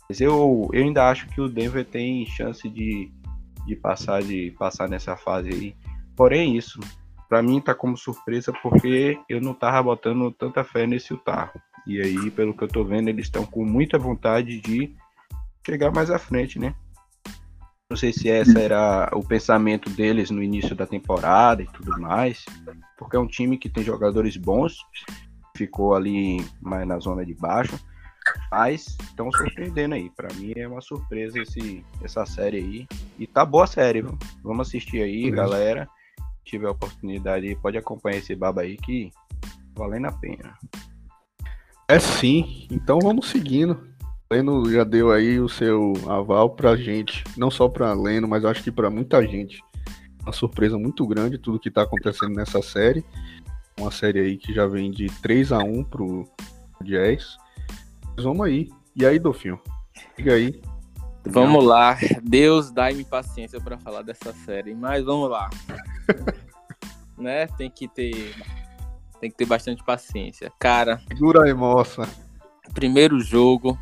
Mas 0.09 0.21
eu, 0.21 0.69
eu 0.71 0.83
ainda 0.83 1.09
acho 1.09 1.27
que 1.27 1.41
o 1.41 1.49
Denver 1.49 1.85
tem 1.85 2.25
chance 2.25 2.69
de, 2.69 3.11
de 3.65 3.75
passar 3.75 4.21
de 4.21 4.51
passar 4.57 4.87
nessa 4.87 5.15
fase 5.15 5.49
aí. 5.49 5.75
Porém, 6.15 6.55
isso 6.55 6.79
para 7.27 7.41
mim 7.41 7.59
tá 7.59 7.73
como 7.73 7.97
surpresa 7.97 8.53
porque 8.61 9.19
eu 9.27 9.41
não 9.41 9.53
tava 9.53 9.81
botando 9.83 10.31
tanta 10.31 10.63
fé 10.63 10.85
nesse 10.85 11.13
Utah. 11.13 11.51
E 11.85 12.01
aí, 12.01 12.31
pelo 12.31 12.55
que 12.55 12.63
eu 12.63 12.67
tô 12.67 12.83
vendo, 12.83 13.09
eles 13.09 13.25
estão 13.25 13.45
com 13.45 13.63
muita 13.63 13.97
vontade 13.97 14.59
de 14.59 14.95
chegar 15.65 15.91
mais 15.91 16.09
à 16.09 16.17
frente, 16.17 16.57
né? 16.57 16.73
Não 17.89 17.95
sei 17.95 18.11
se 18.11 18.29
essa 18.29 18.59
era 18.59 19.11
o 19.13 19.23
pensamento 19.23 19.89
deles 19.91 20.31
no 20.31 20.41
início 20.41 20.75
da 20.75 20.87
temporada 20.87 21.61
e 21.61 21.67
tudo 21.67 21.99
mais, 21.99 22.43
porque 22.97 23.15
é 23.15 23.19
um 23.19 23.27
time 23.27 23.57
que 23.57 23.69
tem 23.69 23.83
jogadores 23.83 24.35
bons, 24.37 24.77
ficou 25.55 25.93
ali 25.93 26.43
mais 26.59 26.87
na 26.87 26.97
zona 26.97 27.23
de 27.23 27.35
baixo, 27.35 27.79
mas 28.51 28.97
estão 29.01 29.31
surpreendendo 29.31 29.95
aí. 29.95 30.09
Para 30.09 30.33
mim 30.35 30.53
é 30.55 30.67
uma 30.67 30.81
surpresa 30.81 31.39
esse, 31.39 31.83
essa 32.03 32.25
série 32.25 32.57
aí. 32.57 32.87
E 33.19 33.27
tá 33.27 33.45
boa 33.45 33.65
a 33.65 33.67
série, 33.67 34.01
viu? 34.01 34.17
Vamos 34.43 34.67
assistir 34.67 35.01
aí, 35.01 35.29
uhum. 35.29 35.35
galera. 35.35 35.89
Se 36.39 36.51
tiver 36.51 36.69
oportunidade, 36.69 37.57
pode 37.61 37.77
acompanhar 37.77 38.17
esse 38.17 38.35
baba 38.35 38.61
aí 38.61 38.77
que 38.77 39.11
valendo 39.75 40.07
a 40.07 40.11
pena. 40.11 40.53
É 41.87 41.99
sim, 41.99 42.67
então 42.71 42.99
vamos 42.99 43.29
seguindo. 43.29 43.95
Leno 44.31 44.71
já 44.71 44.83
deu 44.83 45.11
aí 45.11 45.39
o 45.39 45.47
seu 45.47 45.93
aval 46.07 46.49
pra 46.49 46.75
gente, 46.75 47.23
não 47.37 47.51
só 47.51 47.69
pra 47.69 47.93
Leno, 47.93 48.27
mas 48.27 48.43
acho 48.43 48.63
que 48.63 48.71
pra 48.71 48.89
muita 48.89 49.25
gente. 49.25 49.61
Uma 50.23 50.33
surpresa 50.33 50.79
muito 50.79 51.05
grande 51.05 51.37
tudo 51.37 51.59
que 51.59 51.69
tá 51.69 51.83
acontecendo 51.83 52.33
nessa 52.33 52.59
série. 52.61 53.05
Uma 53.79 53.91
série 53.91 54.19
aí 54.19 54.37
que 54.37 54.51
já 54.51 54.65
vem 54.65 54.89
de 54.89 55.05
3 55.21 55.51
a 55.51 55.59
1 55.59 55.83
pro 55.83 56.27
Jazz. 56.81 57.37
Vamos 58.17 58.45
aí. 58.45 58.69
E 58.95 59.05
aí, 59.05 59.19
Dofinho? 59.19 59.59
Diga 60.17 60.33
aí. 60.33 60.61
Vamos 61.25 61.63
lá. 61.63 61.97
Deus 62.23 62.71
dá-me 62.71 63.03
paciência 63.03 63.59
para 63.59 63.77
falar 63.77 64.03
dessa 64.03 64.31
série, 64.31 64.73
mas 64.73 65.03
vamos 65.03 65.29
lá. 65.29 65.49
né? 67.17 67.47
Tem 67.47 67.69
que 67.69 67.87
ter 67.87 68.35
tem 69.19 69.29
que 69.29 69.37
ter 69.37 69.45
bastante 69.45 69.83
paciência. 69.83 70.51
Cara, 70.59 71.01
dura 71.17 71.45
aí, 71.45 71.53
moça. 71.53 72.07
Primeiro 72.73 73.19
jogo, 73.19 73.77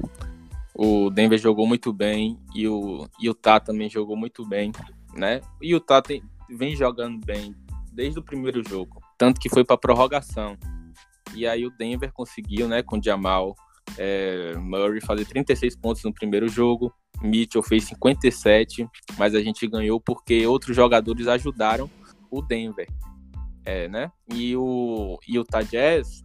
o 0.74 1.10
Denver 1.10 1.38
jogou 1.38 1.68
muito 1.68 1.92
bem 1.92 2.40
e 2.56 2.68
o 2.68 3.08
Utah 3.22 3.60
também 3.60 3.90
jogou 3.90 4.16
muito 4.16 4.46
bem, 4.46 4.72
né? 5.14 5.42
E 5.62 5.74
o 5.74 5.78
Utah 5.78 6.02
tem, 6.02 6.24
vem 6.50 6.76
jogando 6.76 7.24
bem 7.26 7.56
desde 7.92 8.20
o 8.20 8.24
primeiro 8.24 8.68
jogo, 8.68 9.02
tanto 9.18 9.40
que 9.40 9.50
foi 9.50 9.64
para 9.64 9.78
prorrogação. 9.78 10.58
E 11.36 11.48
aí 11.48 11.66
o 11.66 11.72
Denver 11.72 12.12
conseguiu, 12.12 12.68
né, 12.68 12.84
com 12.84 12.98
o 12.98 13.04
Jamal 13.04 13.56
é, 13.98 14.56
Murray 14.58 15.02
fazer 15.02 15.26
36 15.26 15.76
pontos 15.76 16.04
no 16.04 16.14
primeiro 16.14 16.48
jogo, 16.48 16.94
Mitchell 17.22 17.64
fez 17.64 17.86
57, 17.86 18.88
mas 19.18 19.36
a 19.36 19.42
gente 19.42 19.68
ganhou 19.68 20.00
porque 20.00 20.46
outros 20.46 20.76
jogadores 20.76 21.28
ajudaram 21.28 21.90
o 22.30 22.42
Denver, 22.42 22.88
é, 23.66 23.88
né? 23.88 24.12
E 24.34 24.56
o 24.56 25.18
Utah 25.28 25.62
Jazz 25.62 26.24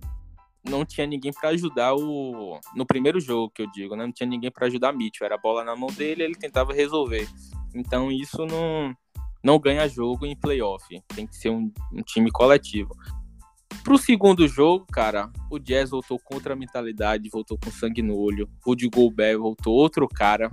não 0.68 0.84
tinha 0.84 1.06
ninguém 1.06 1.32
para 1.32 1.50
ajudar 1.50 1.94
o 1.94 2.58
no 2.74 2.86
primeiro 2.86 3.20
jogo 3.20 3.52
que 3.54 3.62
eu 3.62 3.70
digo, 3.70 3.94
né? 3.94 4.04
Não 4.04 4.12
tinha 4.12 4.28
ninguém 4.28 4.50
para 4.50 4.66
ajudar 4.66 4.92
Mitchell, 4.92 5.24
era 5.24 5.36
a 5.36 5.40
bola 5.40 5.64
na 5.64 5.76
mão 5.76 5.88
dele, 5.88 6.22
ele 6.22 6.34
tentava 6.34 6.72
resolver. 6.72 7.28
Então 7.74 8.10
isso 8.10 8.44
não 8.46 8.94
não 9.42 9.58
ganha 9.58 9.88
jogo 9.88 10.26
em 10.26 10.36
playoff, 10.36 10.84
tem 11.14 11.26
que 11.26 11.36
ser 11.36 11.50
um, 11.50 11.72
um 11.92 12.02
time 12.02 12.30
coletivo. 12.30 12.94
Pro 13.84 13.96
segundo 13.96 14.46
jogo, 14.46 14.86
cara, 14.92 15.30
o 15.50 15.58
Jazz 15.58 15.90
voltou 15.90 16.18
contra 16.18 16.52
a 16.52 16.56
mentalidade, 16.56 17.28
voltou 17.30 17.58
com 17.58 17.70
sangue 17.70 18.02
no 18.02 18.16
olho. 18.16 18.48
O 18.66 18.74
de 18.74 18.88
Gobert 18.88 19.38
voltou 19.38 19.74
outro 19.74 20.06
cara. 20.08 20.50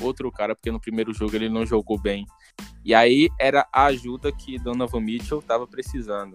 Outro 0.00 0.30
cara, 0.30 0.54
porque 0.54 0.70
no 0.70 0.80
primeiro 0.80 1.12
jogo 1.12 1.34
ele 1.36 1.48
não 1.48 1.66
jogou 1.66 2.00
bem. 2.00 2.26
E 2.84 2.94
aí 2.94 3.28
era 3.38 3.66
a 3.72 3.84
ajuda 3.86 4.32
que 4.32 4.58
Donovan 4.58 5.00
Mitchell 5.00 5.42
tava 5.42 5.66
precisando. 5.66 6.34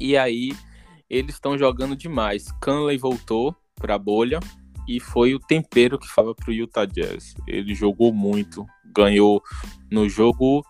E 0.00 0.16
aí 0.16 0.52
eles 1.08 1.34
estão 1.34 1.58
jogando 1.58 1.96
demais. 1.96 2.50
Canley 2.60 2.96
voltou 2.96 3.54
pra 3.74 3.98
bolha 3.98 4.40
e 4.88 4.98
foi 4.98 5.34
o 5.34 5.40
tempero 5.40 5.98
que 5.98 6.08
fala 6.08 6.34
pro 6.34 6.52
Utah 6.52 6.86
Jazz. 6.86 7.34
Ele 7.46 7.74
jogou 7.74 8.12
muito, 8.12 8.64
ganhou 8.84 9.42
no 9.90 10.08
jogo 10.08 10.64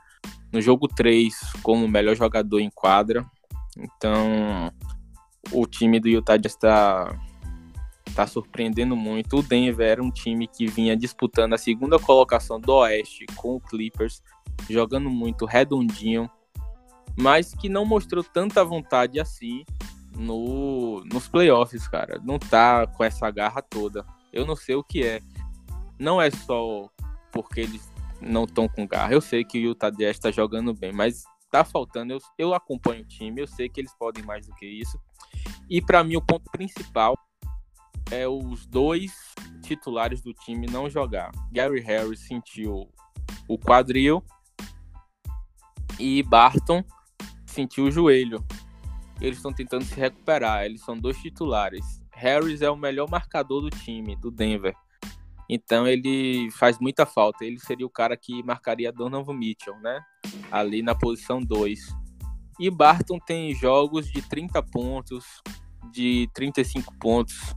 no 0.53 0.61
jogo 0.61 0.87
3 0.87 1.35
como 1.63 1.89
melhor 1.89 2.15
jogador 2.15 2.61
em 2.61 2.71
quadra 2.71 3.25
então, 3.77 4.73
o 5.51 5.67
time 5.67 5.99
do 5.99 6.09
Utah 6.09 6.37
já 6.37 6.47
está 6.47 7.19
tá 8.15 8.27
surpreendendo 8.27 8.95
muito. 8.95 9.39
O 9.39 9.43
Denver 9.43 9.87
era 9.87 10.03
um 10.03 10.11
time 10.11 10.47
que 10.47 10.67
vinha 10.67 10.97
disputando 10.97 11.55
a 11.55 11.59
segunda 11.59 11.99
colocação 11.99 12.61
do 12.61 12.73
Oeste 12.75 13.27
com 13.37 13.57
o 13.57 13.61
Clippers, 13.61 14.23
jogando 14.69 15.09
muito 15.09 15.47
redondinho, 15.47 16.31
mas 17.17 17.55
que 17.55 17.69
não 17.69 17.85
mostrou 17.85 18.23
tanta 18.23 18.65
vontade 18.65 19.19
assim 19.19 19.65
no, 20.17 21.03
nos 21.05 21.29
playoffs, 21.29 21.89
cara. 21.89 22.21
Não 22.23 22.39
tá 22.39 22.87
com 22.87 23.03
essa 23.03 23.31
garra 23.31 23.63
toda. 23.63 24.05
Eu 24.33 24.47
não 24.47 24.57
sei 24.57 24.75
o 24.75 24.85
que 24.85 25.05
é. 25.05 25.21
Não 25.99 26.21
é 26.21 26.31
só 26.31 26.89
porque 27.31 27.61
eles 27.61 27.91
não 28.21 28.45
estão 28.45 28.69
com 28.69 28.87
garra. 28.87 29.13
Eu 29.13 29.21
sei 29.21 29.45
que 29.45 29.59
o 29.59 29.71
Utah 29.71 29.91
Jazz 29.91 30.17
está 30.17 30.31
jogando 30.31 30.75
bem, 30.75 30.93
mas 30.93 31.25
tá 31.53 31.65
faltando. 31.65 32.15
Eu, 32.15 32.19
eu 32.39 32.55
acompanho 32.55 33.03
o 33.03 33.07
time, 33.07 33.41
eu 33.41 33.47
sei 33.47 33.69
que 33.69 33.81
eles 33.81 33.95
podem 33.95 34.25
mais 34.25 34.47
do 34.47 34.55
que 34.55 34.67
isso. 34.67 34.99
E 35.69 35.81
para 35.81 36.03
mim 36.03 36.17
o 36.17 36.23
ponto 36.23 36.51
principal 36.51 37.17
é 38.11 38.27
os 38.27 38.67
dois 38.67 39.13
titulares 39.63 40.23
do 40.23 40.33
time 40.33 40.67
não 40.67 40.89
jogar. 40.89 41.31
Gary 41.53 41.81
Harris 41.81 42.21
sentiu 42.21 42.91
o 43.47 43.59
quadril 43.59 44.25
e 45.99 46.23
Barton 46.23 46.83
sentiu 47.47 47.85
o 47.85 47.91
joelho. 47.91 48.45
Eles 49.21 49.37
estão 49.37 49.53
tentando 49.53 49.85
se 49.85 49.95
recuperar. 49.95 50.65
Eles 50.65 50.81
são 50.81 50.99
dois 50.99 51.17
titulares. 51.19 52.03
Harris 52.13 52.63
é 52.63 52.71
o 52.71 52.77
melhor 52.77 53.09
marcador 53.09 53.61
do 53.61 53.71
time, 53.71 54.17
do 54.17 54.31
Denver. 54.31 54.75
Então 55.55 55.87
ele 55.87 56.51
faz 56.53 56.79
muita 56.79 57.05
falta. 57.05 57.45
Ele 57.45 57.61
seria 57.61 57.85
o 57.85 57.91
cara 57.91 58.17
que 58.17 58.43
marcaria 58.43 58.91
Donovan 58.91 59.35
Mitchell, 59.35 59.79
né? 59.81 60.03
Ali 60.51 60.83
na 60.83 60.95
posição 60.95 61.43
2. 61.43 61.79
E 62.59 62.71
Barton 62.71 63.19
tem 63.19 63.55
jogos 63.55 64.11
de 64.11 64.23
30 64.23 64.63
pontos, 64.63 65.43
de 65.93 66.27
35 66.33 66.95
pontos. 66.99 67.55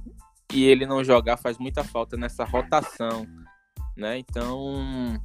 E 0.53 0.65
ele 0.65 0.85
não 0.85 1.05
jogar 1.05 1.37
faz 1.37 1.57
muita 1.57 1.85
falta 1.85 2.17
nessa 2.17 2.43
rotação, 2.43 3.25
né? 3.95 4.17
Então 4.17 5.17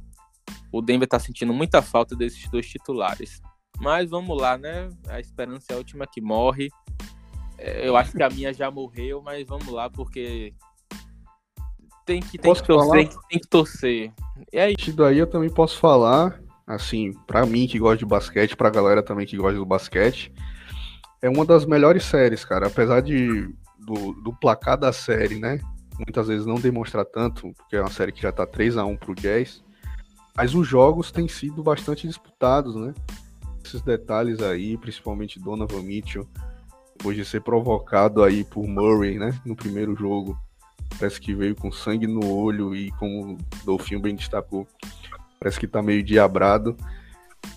o 0.71 0.81
Denver 0.81 1.09
tá 1.09 1.19
sentindo 1.19 1.53
muita 1.53 1.81
falta 1.81 2.15
desses 2.15 2.49
dois 2.49 2.65
titulares. 2.69 3.41
Mas 3.81 4.09
vamos 4.09 4.39
lá, 4.39 4.57
né? 4.57 4.87
A 5.09 5.19
esperança 5.19 5.67
é 5.71 5.73
a 5.73 5.77
última 5.77 6.07
que 6.07 6.21
morre. 6.21 6.69
É, 7.57 7.85
eu 7.85 7.97
acho 7.97 8.13
que 8.13 8.23
a 8.23 8.29
minha 8.29 8.53
já 8.53 8.71
morreu, 8.71 9.21
mas 9.21 9.45
vamos 9.45 9.67
lá, 9.67 9.89
porque 9.89 10.53
tem 12.05 12.19
que, 12.21 12.37
tem 12.37 12.53
que 12.53 12.63
torcer, 12.63 13.09
tem 13.29 13.39
que 13.39 13.47
torcer. 13.47 14.13
E 14.51 14.59
aí? 14.59 14.75
Daí 14.95 15.17
eu 15.17 15.27
também 15.27 15.49
posso 15.49 15.77
falar, 15.79 16.39
assim, 16.65 17.13
para 17.27 17.45
mim 17.45 17.67
que 17.67 17.79
gosta 17.79 17.97
de 17.97 18.05
basquete, 18.05 18.55
pra 18.55 18.69
galera 18.69 19.03
também 19.03 19.25
que 19.25 19.37
gosta 19.37 19.57
do 19.57 19.65
basquete, 19.65 20.33
é 21.21 21.29
uma 21.29 21.45
das 21.45 21.65
melhores 21.65 22.03
séries, 22.03 22.43
cara. 22.43 22.67
Apesar 22.67 23.01
de 23.01 23.49
do, 23.77 24.13
do 24.13 24.33
placar 24.33 24.77
da 24.77 24.91
série, 24.91 25.39
né? 25.39 25.59
Muitas 25.97 26.27
vezes 26.27 26.45
não 26.45 26.55
demonstrar 26.55 27.05
tanto, 27.05 27.53
porque 27.53 27.75
é 27.75 27.81
uma 27.81 27.91
série 27.91 28.11
que 28.11 28.21
já 28.21 28.31
tá 28.31 28.45
3 28.45 28.77
a 28.77 28.85
1 28.85 28.97
pro 28.97 29.15
Jazz. 29.15 29.63
Mas 30.35 30.55
os 30.55 30.67
jogos 30.67 31.11
têm 31.11 31.27
sido 31.27 31.61
bastante 31.61 32.07
disputados, 32.07 32.75
né? 32.75 32.93
Esses 33.63 33.81
detalhes 33.81 34.41
aí, 34.41 34.77
principalmente 34.77 35.39
Donovan 35.39 35.83
Mitchell, 35.83 36.27
depois 36.97 37.15
de 37.15 37.25
ser 37.25 37.41
provocado 37.41 38.23
aí 38.23 38.43
por 38.43 38.67
Murray, 38.67 39.19
né? 39.19 39.39
No 39.45 39.55
primeiro 39.55 39.95
jogo 39.95 40.39
parece 40.97 41.19
que 41.19 41.33
veio 41.33 41.55
com 41.55 41.71
sangue 41.71 42.07
no 42.07 42.25
olho 42.25 42.75
e 42.75 42.91
como 42.91 43.33
o 43.33 43.37
Dolfinho 43.65 43.99
bem 43.99 44.15
destacou, 44.15 44.67
parece 45.39 45.59
que 45.59 45.67
tá 45.67 45.81
meio 45.81 46.03
diabrado, 46.03 46.75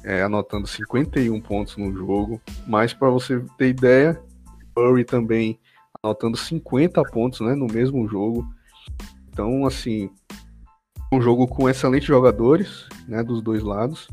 é, 0.03 0.23
anotando 0.23 0.67
51 0.67 1.41
pontos 1.41 1.77
no 1.77 1.93
jogo. 1.93 2.41
Mas 2.67 2.93
para 2.93 3.11
você 3.11 3.43
ter 3.59 3.69
ideia, 3.69 4.21
Curry 4.75 5.05
também 5.05 5.59
anotando 6.03 6.37
50 6.37 7.03
pontos 7.05 7.41
né, 7.41 7.55
no 7.55 7.67
mesmo 7.67 8.07
jogo. 8.09 8.47
Então, 9.29 9.67
assim, 9.67 10.11
um 11.13 11.21
jogo 11.21 11.47
com 11.47 11.69
excelentes 11.69 12.07
jogadores 12.07 12.87
né, 13.09 13.23
dos 13.23 13.43
dois 13.43 13.63
lados. 13.63 14.09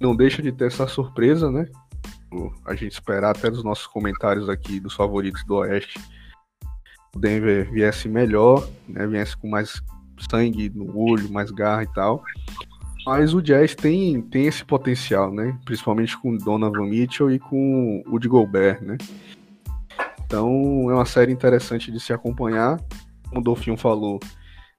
Não 0.00 0.14
deixa 0.14 0.42
de 0.42 0.52
ter 0.52 0.66
essa 0.66 0.86
surpresa, 0.86 1.50
né? 1.50 1.66
A 2.66 2.74
gente 2.74 2.92
esperar 2.92 3.30
até 3.30 3.50
dos 3.50 3.64
nossos 3.64 3.86
comentários 3.86 4.48
aqui 4.48 4.78
dos 4.78 4.94
favoritos 4.94 5.44
do 5.44 5.56
Oeste. 5.56 5.98
O 7.16 7.18
Denver 7.18 7.72
viesse 7.72 8.10
melhor, 8.10 8.68
né? 8.86 9.06
Viesse 9.06 9.34
com 9.34 9.48
mais 9.48 9.82
sangue 10.30 10.70
no 10.74 10.94
olho, 10.98 11.32
mais 11.32 11.50
garra 11.50 11.82
e 11.82 11.86
tal. 11.94 12.22
Mas 13.06 13.32
o 13.32 13.40
Jazz 13.40 13.74
tem, 13.74 14.20
tem 14.20 14.46
esse 14.46 14.62
potencial, 14.62 15.32
né? 15.32 15.58
Principalmente 15.64 16.14
com 16.18 16.36
Donovan 16.36 16.84
Mitchell 16.84 17.30
e 17.30 17.38
com 17.38 18.02
o 18.06 18.18
de 18.18 18.28
Gobert, 18.28 18.82
né? 18.82 18.98
Então 20.26 20.90
é 20.90 20.94
uma 20.94 21.06
série 21.06 21.32
interessante 21.32 21.90
de 21.90 21.98
se 21.98 22.12
acompanhar. 22.12 22.78
Como 23.30 23.40
o 23.40 23.44
Dolfinho 23.44 23.78
falou, 23.78 24.20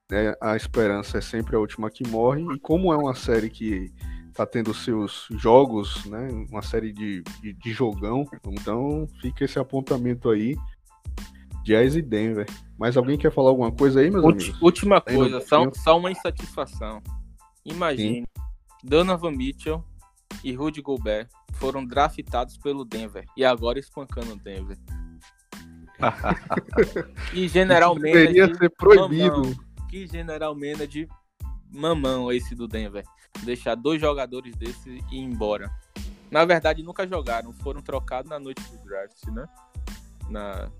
né, 0.08 0.32
a 0.40 0.54
esperança 0.54 1.18
é 1.18 1.20
sempre 1.20 1.56
a 1.56 1.58
última 1.58 1.90
que 1.90 2.06
morre. 2.06 2.44
E 2.54 2.60
como 2.60 2.92
é 2.92 2.96
uma 2.96 3.16
série 3.16 3.50
que 3.50 3.92
está 4.28 4.46
tendo 4.46 4.72
seus 4.72 5.26
jogos, 5.32 6.04
né, 6.04 6.28
uma 6.48 6.62
série 6.62 6.92
de, 6.92 7.24
de, 7.42 7.52
de, 7.52 7.72
jogão, 7.72 8.24
então 8.46 9.08
fica 9.20 9.44
esse 9.44 9.58
apontamento 9.58 10.30
aí. 10.30 10.54
Jazz 11.68 11.96
e 11.96 12.00
Denver. 12.00 12.46
Mas 12.78 12.96
alguém 12.96 13.18
quer 13.18 13.30
falar 13.30 13.50
alguma 13.50 13.70
coisa 13.70 14.00
aí, 14.00 14.10
meus 14.10 14.24
Ulti, 14.24 14.44
amigos? 14.44 14.62
Última 14.62 15.00
coisa, 15.02 15.40
só, 15.42 15.70
só 15.74 15.98
uma 15.98 16.10
insatisfação. 16.10 17.02
Imagine, 17.62 18.20
Sim. 18.20 18.42
Donovan 18.82 19.32
Mitchell 19.32 19.84
e 20.42 20.54
Rudy 20.54 20.80
Gobert 20.80 21.28
foram 21.54 21.84
draftados 21.84 22.56
pelo 22.56 22.86
Denver 22.86 23.26
e 23.36 23.44
agora 23.44 23.78
espancando 23.78 24.32
o 24.32 24.36
Denver. 24.36 24.78
que 27.30 27.48
General 27.48 27.94
Manager. 27.94 28.14
Deveria 28.14 28.54
ser 28.54 28.70
proibido. 28.70 29.42
Mamão, 29.42 29.56
que 29.90 30.06
General 30.06 30.54
Manager 30.54 31.06
mamão 31.70 32.32
esse 32.32 32.54
do 32.54 32.66
Denver. 32.66 33.04
Deixar 33.44 33.74
dois 33.74 34.00
jogadores 34.00 34.56
desses 34.56 34.86
e 34.86 35.16
ir 35.16 35.18
embora. 35.18 35.70
Na 36.30 36.46
verdade, 36.46 36.82
nunca 36.82 37.06
jogaram, 37.06 37.52
foram 37.52 37.82
trocados 37.82 38.30
na 38.30 38.38
noite 38.38 38.62
do 38.70 38.84
draft, 38.84 39.26
né? 39.26 39.46
Na, 40.30 40.70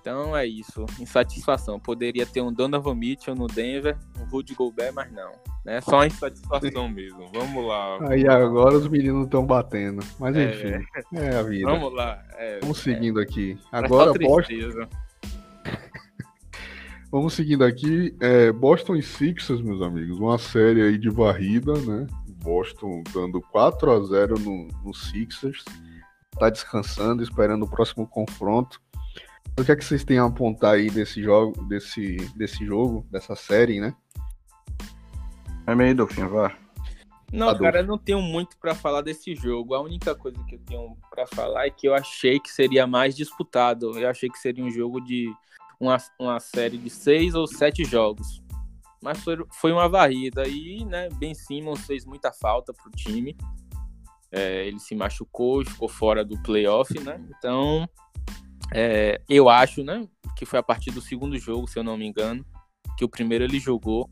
então 0.00 0.36
é 0.36 0.46
isso, 0.46 0.84
insatisfação. 0.98 1.78
Poderia 1.78 2.24
ter 2.24 2.40
um 2.40 2.52
Donovan 2.52 2.94
Mitchell 2.94 3.34
no 3.34 3.46
Denver, 3.46 3.96
um 4.18 4.24
Rudy 4.24 4.54
Gobert, 4.54 4.92
mas 4.94 5.12
não. 5.12 5.32
É 5.66 5.80
só 5.80 6.04
insatisfação 6.04 6.88
mesmo. 6.90 7.30
Vamos 7.32 7.66
lá. 7.66 7.98
Aí 8.08 8.26
agora 8.26 8.76
os 8.76 8.88
meninos 8.88 9.24
estão 9.24 9.44
batendo. 9.44 10.04
Mas 10.18 10.36
é, 10.36 10.50
enfim, 10.50 10.86
é, 11.14 11.26
é 11.26 11.36
a 11.36 11.42
vida. 11.42 11.70
Vamos 11.70 11.92
lá. 11.92 12.22
É, 12.36 12.60
Vamos 12.60 12.78
seguindo 12.78 13.20
aqui. 13.20 13.58
É 13.72 13.78
agora 13.78 14.12
Boston. 14.14 14.88
Vamos 17.10 17.34
seguindo 17.34 17.64
aqui. 17.64 18.14
É, 18.20 18.52
Boston 18.52 18.96
e 18.96 19.02
Sixers, 19.02 19.60
meus 19.60 19.82
amigos. 19.82 20.18
Uma 20.18 20.38
série 20.38 20.82
aí 20.82 20.98
de 20.98 21.10
varrida, 21.10 21.72
né? 21.80 22.06
Boston 22.42 23.02
dando 23.12 23.40
4 23.40 23.90
a 23.90 24.00
0 24.00 24.38
no, 24.38 24.68
no 24.84 24.94
Sixers. 24.94 25.64
Tá 26.38 26.48
descansando, 26.48 27.22
esperando 27.22 27.64
o 27.64 27.68
próximo 27.68 28.06
confronto. 28.06 28.80
O 29.58 29.64
que 29.64 29.72
é 29.72 29.76
que 29.76 29.84
vocês 29.84 30.04
têm 30.04 30.18
a 30.18 30.24
apontar 30.24 30.74
aí 30.74 30.88
desse 30.88 31.20
jogo, 31.20 31.64
desse, 31.64 32.16
desse 32.36 32.64
jogo, 32.64 33.04
dessa 33.10 33.34
série, 33.34 33.80
né? 33.80 33.92
É 35.66 35.74
meio 35.74 35.96
Dolfinho, 35.96 36.28
vá. 36.28 36.56
Não, 37.32 37.48
Adolfo. 37.48 37.64
cara, 37.64 37.80
eu 37.80 37.86
não 37.86 37.98
tenho 37.98 38.22
muito 38.22 38.56
para 38.56 38.72
falar 38.72 39.02
desse 39.02 39.34
jogo. 39.34 39.74
A 39.74 39.82
única 39.82 40.14
coisa 40.14 40.38
que 40.44 40.54
eu 40.54 40.60
tenho 40.60 40.96
para 41.10 41.26
falar 41.26 41.66
é 41.66 41.70
que 41.70 41.88
eu 41.88 41.94
achei 41.94 42.38
que 42.38 42.48
seria 42.50 42.86
mais 42.86 43.16
disputado. 43.16 43.98
Eu 43.98 44.08
achei 44.08 44.28
que 44.28 44.38
seria 44.38 44.64
um 44.64 44.70
jogo 44.70 45.00
de 45.00 45.28
uma, 45.80 45.96
uma 46.20 46.38
série 46.38 46.78
de 46.78 46.88
seis 46.88 47.34
ou 47.34 47.48
sete 47.48 47.84
jogos. 47.84 48.40
Mas 49.02 49.18
foi, 49.24 49.44
foi 49.60 49.72
uma 49.72 49.88
varrida 49.88 50.46
e, 50.46 50.84
né, 50.84 51.08
Ben 51.14 51.34
Simmons 51.34 51.84
fez 51.84 52.04
muita 52.04 52.30
falta 52.30 52.72
pro 52.72 52.92
time. 52.92 53.36
É, 54.30 54.66
ele 54.68 54.78
se 54.78 54.94
machucou, 54.94 55.64
ficou 55.64 55.88
fora 55.88 56.24
do 56.24 56.40
playoff, 56.44 56.96
né? 57.00 57.20
Então, 57.36 57.88
é, 58.72 59.20
eu 59.28 59.48
acho, 59.48 59.82
né, 59.82 60.06
que 60.36 60.44
foi 60.44 60.58
a 60.58 60.62
partir 60.62 60.90
do 60.90 61.00
segundo 61.00 61.38
jogo, 61.38 61.68
se 61.68 61.78
eu 61.78 61.84
não 61.84 61.96
me 61.96 62.06
engano, 62.06 62.44
que 62.96 63.04
o 63.04 63.08
primeiro 63.08 63.44
ele 63.44 63.58
jogou. 63.58 64.10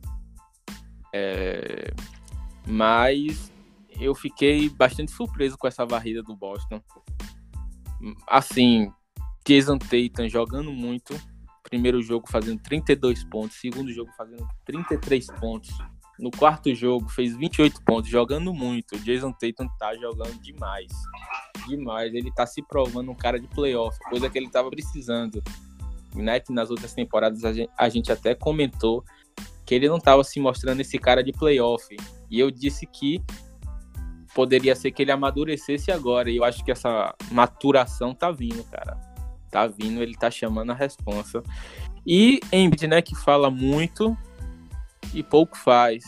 É, 1.15 1.93
mas 2.67 3.53
eu 3.99 4.15
fiquei 4.15 4.69
bastante 4.69 5.13
surpreso 5.13 5.57
com 5.57 5.67
essa 5.67 5.85
varrida 5.85 6.23
do 6.23 6.37
Boston. 6.37 6.83
Assim, 8.29 8.93
Jason 9.47 9.79
Tatum 9.79 10.29
jogando 10.29 10.73
muito. 10.73 11.15
Primeiro 11.63 12.01
jogo 12.03 12.31
fazendo 12.31 12.61
32 12.63 13.25
pontos, 13.25 13.57
segundo 13.59 13.93
jogo 13.93 14.11
fazendo 14.17 14.47
33 14.65 15.27
pontos. 15.41 15.71
No 16.19 16.31
quarto 16.31 16.75
jogo 16.75 17.09
fez 17.09 17.37
28 17.37 17.83
pontos, 17.83 18.11
jogando 18.11 18.53
muito. 18.55 18.97
O 18.97 18.99
Jason 18.99 19.33
Tatum 19.33 19.69
tá 19.79 19.95
jogando 19.97 20.41
demais 20.41 20.91
demais. 21.67 22.15
Ele 22.15 22.31
tá 22.31 22.47
se 22.47 22.63
provando 22.63 23.11
um 23.11 23.15
cara 23.15 23.39
de 23.39 23.49
playoff, 23.49 23.99
coisa 24.09 24.31
que 24.31 24.39
ele 24.39 24.49
tava 24.49 24.71
precisando. 24.71 25.43
Né? 26.15 26.41
Que 26.41 26.53
nas 26.53 26.71
outras 26.71 26.95
temporadas 26.95 27.45
a 27.45 27.53
gente, 27.53 27.71
a 27.77 27.89
gente 27.89 28.11
até 28.11 28.35
comentou 28.35 29.05
que 29.65 29.75
ele 29.75 29.89
não 29.89 29.99
tava 29.99 30.23
se 30.23 30.41
mostrando 30.41 30.81
esse 30.81 30.99
cara 30.99 31.23
de 31.23 31.33
playoff. 31.33 31.95
E 32.31 32.39
eu 32.39 32.51
disse 32.51 32.87
que 32.87 33.23
poderia 34.35 34.77
ser 34.77 34.93
que 34.93 35.03
ele 35.03 35.11
amadurecesse 35.11 35.91
agora. 35.91 36.31
E 36.31 36.37
eu 36.37 36.45
acho 36.45 36.65
que 36.65 36.71
essa 36.71 37.15
maturação 37.31 38.15
tá 38.15 38.31
vindo, 38.31 38.63
cara. 38.65 38.99
Tá 39.51 39.67
vindo, 39.67 40.03
ele 40.03 40.15
tá 40.15 40.31
chamando 40.31 40.71
a 40.71 40.75
responsa. 40.75 41.43
E 42.07 42.41
Embiid, 42.53 42.87
né, 42.87 43.03
que 43.03 43.15
fala 43.17 43.51
muito 43.51 44.17
e 45.17 45.23
pouco 45.23 45.57
faz. 45.57 46.05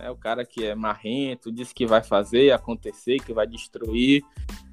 É 0.00 0.10
o 0.10 0.16
cara 0.16 0.44
que 0.44 0.66
é 0.66 0.74
marrento, 0.74 1.52
diz 1.52 1.72
que 1.72 1.86
vai 1.86 2.02
fazer 2.02 2.52
acontecer, 2.52 3.18
que 3.20 3.32
vai 3.32 3.46
destruir, 3.46 4.22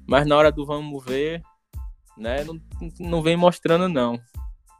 mas 0.06 0.26
na 0.26 0.36
hora 0.36 0.50
do 0.50 0.66
vamos 0.66 1.04
ver, 1.04 1.40
né, 2.16 2.42
não, 2.42 2.60
não 2.98 3.22
vem 3.22 3.36
mostrando 3.36 3.88
não. 3.88 4.18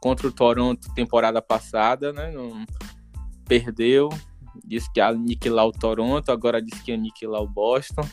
Contra 0.01 0.27
o 0.27 0.31
Toronto 0.31 0.93
temporada 0.93 1.41
passada, 1.41 2.11
né, 2.11 2.31
não 2.31 2.65
perdeu, 3.47 4.09
disse 4.65 4.91
que 4.91 4.99
ia 4.99 5.07
aniquilar 5.07 5.65
o 5.65 5.71
Toronto, 5.71 6.31
agora 6.31 6.61
diz 6.61 6.81
que 6.81 6.91
ia 6.91 6.97
aniquilar 6.97 7.41
o 7.41 7.47
Boston 7.47 8.07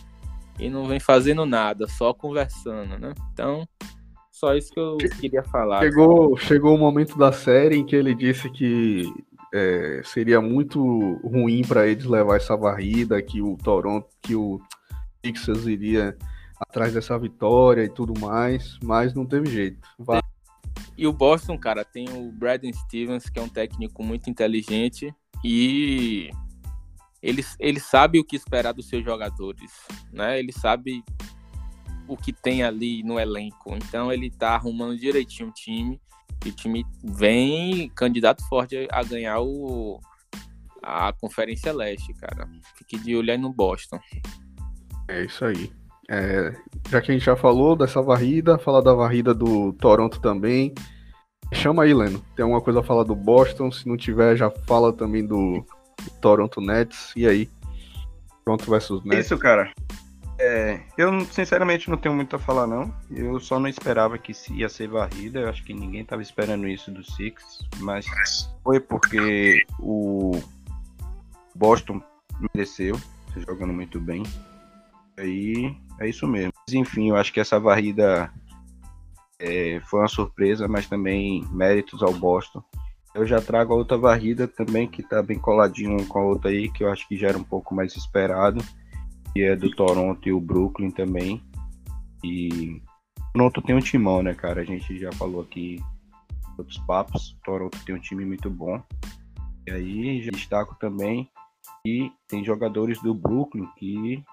e 0.59 0.71
não 0.71 0.87
vem 0.87 1.01
fazendo 1.01 1.45
nada, 1.45 1.89
só 1.89 2.15
conversando, 2.15 2.99
né? 2.99 3.15
Então, 3.33 3.67
só 4.31 4.55
isso 4.55 4.71
que 4.71 4.79
eu 4.79 4.99
queria 5.19 5.43
falar. 5.43 5.81
Chegou, 5.81 6.37
chegou 6.37 6.75
o 6.75 6.79
momento 6.79 7.17
da 7.17 7.33
série 7.33 7.77
em 7.77 7.87
que 7.87 7.97
ele 7.97 8.15
disse 8.15 8.51
que 8.51 9.11
é, 9.53 10.01
seria 10.05 10.41
muito 10.41 10.81
ruim 11.25 11.63
para 11.63 11.87
eles 11.87 12.05
levar 12.05 12.37
essa 12.37 12.57
varrida, 12.57 13.21
que 13.23 13.41
o 13.41 13.57
Toronto, 13.57 14.09
que 14.23 14.35
o 14.35 14.61
Sixers 15.25 15.67
iria 15.67 16.17
atrás 16.61 16.95
dessa 16.95 17.19
vitória 17.19 17.85
e 17.85 17.89
tudo 17.89 18.19
mais, 18.19 18.79
mas 18.83 19.15
não 19.15 19.27
teve 19.27 19.47
jeito. 19.51 19.79
Vai. 19.99 20.21
E 20.97 21.07
o 21.07 21.13
Boston, 21.13 21.59
cara, 21.59 21.85
tem 21.85 22.09
o 22.09 22.33
Braden 22.33 22.73
Stevens, 22.73 23.29
que 23.29 23.39
é 23.39 23.43
um 23.43 23.49
técnico 23.49 24.03
muito 24.03 24.31
inteligente 24.31 25.15
e 25.45 26.31
ele, 27.23 27.45
ele 27.59 27.81
sabe 27.81 28.19
o 28.19 28.25
que 28.25 28.37
esperar 28.37 28.73
dos 28.73 28.89
seus 28.89 29.05
jogadores, 29.05 29.71
né? 30.13 30.39
Ele 30.39 30.53
sabe 30.53 31.03
o 32.09 32.17
que 32.17 32.33
tem 32.33 32.63
ali 32.63 33.03
no 33.03 33.19
elenco. 33.19 33.75
Então 33.77 34.13
ele 34.13 34.31
tá 34.31 34.55
arrumando 34.55 34.97
direitinho 34.97 35.51
o 35.51 35.53
time 35.53 36.01
e 36.45 36.49
o 36.49 36.53
time 36.53 36.85
vem 37.03 37.89
candidato 37.91 38.47
forte 38.49 38.87
a 38.91 39.03
ganhar 39.03 39.41
o, 39.41 40.01
a 40.83 41.13
Conferência 41.13 41.73
Leste, 41.73 42.15
cara. 42.15 42.49
Fique 42.77 42.99
de 42.99 43.17
olho 43.17 43.31
aí 43.31 43.39
no 43.39 43.53
Boston. 43.53 43.99
É 45.09 45.25
isso 45.25 45.45
aí. 45.45 45.71
É, 46.09 46.55
já 46.89 47.01
que 47.01 47.11
a 47.11 47.15
gente 47.15 47.25
já 47.25 47.37
falou 47.37 47.75
dessa 47.75 48.01
varrida, 48.01 48.59
falar 48.59 48.81
da 48.81 48.95
varrida 48.95 49.35
do 49.35 49.73
Toronto 49.75 50.21
também. 50.21 50.73
Chama 51.53 51.85
aí, 51.85 51.95
Leno. 51.95 52.25
Tem 52.35 52.43
alguma 52.43 52.61
coisa 52.61 52.81
a 52.81 52.85
falar 52.85 53.05
do 53.05 53.15
Boston? 53.15 53.71
Se 53.71 53.89
não 53.89 53.97
tiver, 53.97 54.37
já 54.37 54.51
fala 54.51 54.93
também 54.93 55.25
do, 55.25 55.65
do 56.05 56.11
Toronto 56.21 56.61
Nets. 56.61 57.13
E 57.17 57.27
aí? 57.27 57.49
Toronto 58.45 58.71
versus 58.71 59.05
Nets. 59.05 59.27
Isso, 59.27 59.39
cara. 59.39 59.73
É, 60.39 60.81
eu 60.99 61.19
sinceramente 61.27 61.89
não 61.89 61.97
tenho 61.97 62.15
muito 62.15 62.37
a 62.37 62.39
falar 62.39 62.67
não. 62.67 62.95
Eu 63.11 63.41
só 63.41 63.59
não 63.59 63.69
esperava 63.69 64.19
que 64.19 64.33
ia 64.53 64.69
ser 64.69 64.89
varrida. 64.89 65.41
Eu 65.41 65.49
acho 65.49 65.65
que 65.65 65.73
ninguém 65.73 66.03
estava 66.03 66.23
esperando 66.23 66.69
isso 66.69 66.91
do 66.91 67.03
Six, 67.03 67.61
mas 67.79 68.07
foi 68.63 68.79
porque 68.81 69.65
o 69.81 70.41
Boston 71.55 72.03
mereceu, 72.55 73.01
jogando 73.47 73.73
muito 73.73 73.99
bem. 73.99 74.23
Aí 75.19 75.75
é 75.99 76.09
isso 76.09 76.27
mesmo. 76.27 76.53
Mas, 76.67 76.75
enfim, 76.75 77.09
eu 77.09 77.17
acho 77.17 77.33
que 77.33 77.41
essa 77.41 77.59
varrida 77.59 78.31
é, 79.39 79.81
foi 79.87 80.01
uma 80.01 80.09
surpresa, 80.09 80.69
mas 80.69 80.87
também 80.87 81.45
méritos 81.51 82.03
ao 82.03 82.13
Boston. 82.13 82.63
Eu 83.15 83.27
já 83.27 83.41
trago 83.41 83.73
a 83.73 83.77
outra 83.77 83.97
varrida 83.97 84.47
também, 84.47 84.87
que 84.87 85.03
tá 85.03 85.23
bem 85.23 85.39
coladinho 85.39 86.05
com 86.07 86.19
a 86.19 86.25
outra 86.25 86.51
aí, 86.51 86.71
que 86.71 86.85
eu 86.85 86.91
acho 86.91 87.09
que 87.09 87.17
já 87.17 87.29
era 87.29 87.39
um 87.39 87.45
pouco 87.45 87.75
mais 87.75 87.97
esperado. 87.97 88.63
Que 89.33 89.43
é 89.45 89.57
do 89.57 89.71
Toronto 89.71 90.29
e 90.29 90.33
o 90.33 90.41
Brooklyn 90.41 90.91
também. 90.91 91.43
E 92.25 92.81
Toronto 93.33 93.63
tem 93.63 93.77
um 93.77 93.81
timão, 93.81 94.23
né, 94.23 94.35
cara? 94.35 94.63
A 94.63 94.65
gente 94.65 94.99
já 94.99 95.13
falou 95.13 95.43
aqui 95.43 95.81
outros 96.59 96.79
papos. 96.79 97.37
Toronto 97.45 97.79
tem 97.85 97.95
um 97.95 98.01
time 98.01 98.25
muito 98.25 98.51
bom. 98.51 98.83
E 99.67 99.71
aí 99.71 100.23
já 100.23 100.31
destaco 100.31 100.77
também 100.79 101.31
que 101.85 102.13
tem 102.29 102.45
jogadores 102.45 103.01
do 103.01 103.15
Brooklyn 103.15 103.67
que 103.77 104.25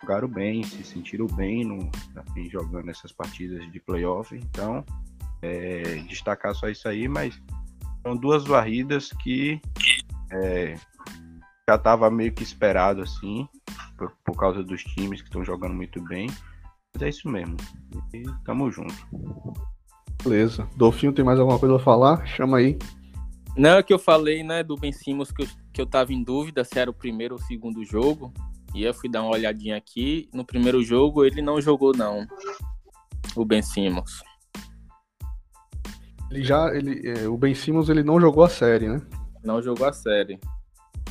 jogaram 0.00 0.28
bem, 0.28 0.62
se 0.62 0.84
sentiram 0.84 1.26
bem 1.26 1.64
no, 1.64 1.90
assim, 2.16 2.48
jogando 2.48 2.90
essas 2.90 3.12
partidas 3.12 3.70
de 3.70 3.80
playoff. 3.80 4.34
Então, 4.34 4.84
é, 5.42 5.96
destacar 6.08 6.54
só 6.54 6.68
isso 6.68 6.88
aí, 6.88 7.08
mas 7.08 7.40
são 8.02 8.16
duas 8.16 8.44
varridas 8.44 9.10
que 9.22 9.60
é, 10.30 10.74
já 11.68 11.76
estava 11.76 12.10
meio 12.10 12.32
que 12.32 12.42
esperado 12.42 13.02
assim, 13.02 13.48
por, 13.96 14.12
por 14.24 14.36
causa 14.36 14.62
dos 14.62 14.82
times 14.82 15.20
que 15.20 15.28
estão 15.28 15.44
jogando 15.44 15.74
muito 15.74 16.02
bem. 16.02 16.28
Mas 16.94 17.02
é 17.02 17.08
isso 17.08 17.28
mesmo. 17.28 17.56
E 18.12 18.22
tamo 18.44 18.70
junto. 18.70 18.94
Beleza. 20.22 20.68
Dolfinho, 20.76 21.12
tem 21.12 21.24
mais 21.24 21.38
alguma 21.38 21.58
coisa 21.58 21.76
a 21.76 21.80
falar? 21.80 22.24
Chama 22.26 22.58
aí. 22.58 22.78
Não, 23.56 23.78
é 23.78 23.82
que 23.82 23.92
eu 23.92 23.98
falei, 23.98 24.42
né, 24.42 24.62
do 24.62 24.76
Ben 24.76 24.92
Simmons 24.92 25.30
que 25.30 25.42
eu, 25.42 25.48
que 25.72 25.80
eu 25.80 25.86
tava 25.86 26.12
em 26.12 26.22
dúvida 26.22 26.64
se 26.64 26.78
era 26.78 26.90
o 26.90 26.94
primeiro 26.94 27.34
ou 27.34 27.40
o 27.40 27.44
segundo 27.44 27.84
jogo. 27.84 28.32
E 28.74 28.82
eu 28.82 28.92
fui 28.92 29.08
dar 29.08 29.22
uma 29.22 29.32
olhadinha 29.32 29.76
aqui. 29.76 30.28
No 30.32 30.44
primeiro 30.44 30.82
jogo 30.82 31.24
ele 31.24 31.40
não 31.40 31.60
jogou, 31.60 31.92
não. 31.96 32.26
O 33.36 33.44
Ben 33.44 33.62
Simmons. 33.62 34.22
Ele 36.30 36.42
já. 36.42 36.74
Ele, 36.74 37.08
é, 37.08 37.28
o 37.28 37.36
Ben 37.36 37.54
Simmons 37.54 37.88
ele 37.88 38.02
não 38.02 38.20
jogou 38.20 38.42
a 38.42 38.48
série, 38.48 38.88
né? 38.88 39.00
Não 39.44 39.62
jogou 39.62 39.86
a 39.86 39.92
série. 39.92 40.40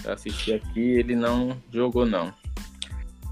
Eu 0.03 0.11
assisti 0.11 0.53
aqui, 0.53 0.81
ele 0.81 1.15
não 1.15 1.57
jogou, 1.71 2.05
não. 2.05 2.33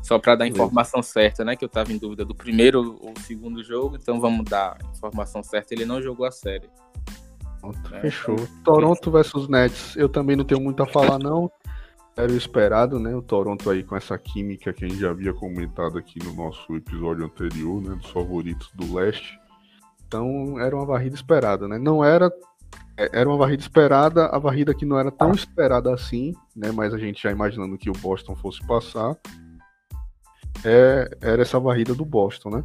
Só 0.02 0.18
para 0.18 0.36
dar 0.36 0.46
a 0.46 0.48
informação 0.48 1.02
certa, 1.02 1.46
né? 1.46 1.56
Que 1.56 1.64
eu 1.64 1.70
tava 1.70 1.94
em 1.94 1.98
dúvida 1.98 2.26
do 2.26 2.34
primeiro 2.34 2.98
ou 3.02 3.14
segundo 3.22 3.64
jogo, 3.64 3.96
então 3.96 4.20
vamos 4.20 4.46
dar 4.46 4.78
a 4.82 4.92
informação 4.92 5.44
certa. 5.44 5.74
Ele 5.74 5.86
não 5.86 6.02
jogou 6.02 6.26
a 6.26 6.32
série. 6.32 6.70
Pronto, 7.60 7.96
é, 7.96 8.02
fechou. 8.02 8.36
Toronto 8.64 9.12
versus 9.12 9.48
Nets. 9.48 9.96
Eu 9.96 10.10
também 10.10 10.36
não 10.36 10.44
tenho 10.44 10.60
muito 10.60 10.82
a 10.82 10.88
falar, 10.88 11.20
não. 11.20 11.52
Era 12.18 12.32
o 12.32 12.36
esperado, 12.36 13.00
né? 13.00 13.16
O 13.16 13.22
Toronto 13.22 13.70
aí 13.70 13.84
com 13.84 13.96
essa 13.96 14.18
química 14.18 14.74
que 14.74 14.84
a 14.84 14.88
gente 14.88 15.00
já 15.00 15.12
havia 15.12 15.34
comentado 15.34 15.98
aqui 15.98 16.20
no 16.24 16.34
nosso 16.34 16.76
episódio 16.76 17.24
anterior, 17.24 17.82
né? 17.82 17.96
Dos 17.96 18.10
favoritos 18.10 18.70
do 18.74 18.94
leste. 18.94 19.40
Então 20.08 20.60
era 20.60 20.76
uma 20.76 20.86
varrida 20.86 21.16
esperada, 21.16 21.68
né? 21.68 21.78
Não 21.78 22.04
era. 22.04 22.32
É, 22.98 23.20
era 23.20 23.30
uma 23.30 23.38
varrida 23.38 23.62
esperada, 23.62 24.26
a 24.26 24.38
varrida 24.38 24.74
que 24.74 24.86
não 24.86 25.00
era 25.00 25.10
tão 25.10 25.32
esperada 25.32 25.94
assim, 25.94 26.34
né? 26.56 26.72
Mas 26.72 26.94
a 26.94 26.98
gente 26.98 27.24
já 27.24 27.32
imaginando 27.32 27.78
que 27.78 27.90
o 27.90 27.94
Boston 27.94 28.36
fosse 28.36 28.66
passar. 28.68 29.16
É, 30.64 31.18
era 31.22 31.42
essa 31.42 31.60
varrida 31.60 31.94
do 31.94 32.06
Boston, 32.06 32.50
né? 32.50 32.64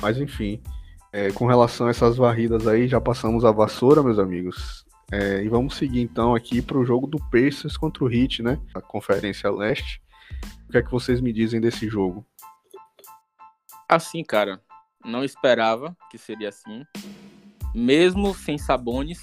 Mas 0.00 0.18
enfim, 0.18 0.62
é, 1.12 1.30
com 1.30 1.46
relação 1.46 1.86
a 1.86 1.90
essas 1.90 2.16
varridas 2.16 2.66
aí, 2.66 2.88
já 2.88 3.00
passamos 3.00 3.44
a 3.44 3.52
vassoura, 3.52 4.02
meus 4.02 4.18
amigos. 4.18 4.84
É, 5.12 5.42
e 5.42 5.48
vamos 5.48 5.76
seguir 5.76 6.00
então 6.00 6.34
aqui 6.34 6.60
para 6.60 6.78
o 6.78 6.84
jogo 6.84 7.06
do 7.06 7.18
Pacers 7.30 7.76
contra 7.76 8.04
o 8.04 8.10
Heat, 8.10 8.42
né? 8.42 8.58
A 8.74 8.80
Conferência 8.80 9.50
Leste. 9.50 10.02
O 10.68 10.72
que 10.72 10.78
é 10.78 10.82
que 10.82 10.90
vocês 10.90 11.20
me 11.20 11.32
dizem 11.32 11.60
desse 11.60 11.88
jogo? 11.88 12.26
Assim, 13.88 14.24
cara, 14.24 14.60
não 15.04 15.22
esperava 15.22 15.96
que 16.10 16.18
seria 16.18 16.48
assim. 16.48 16.84
Mesmo 17.74 18.34
sem 18.34 18.56
Sabonis, 18.58 19.20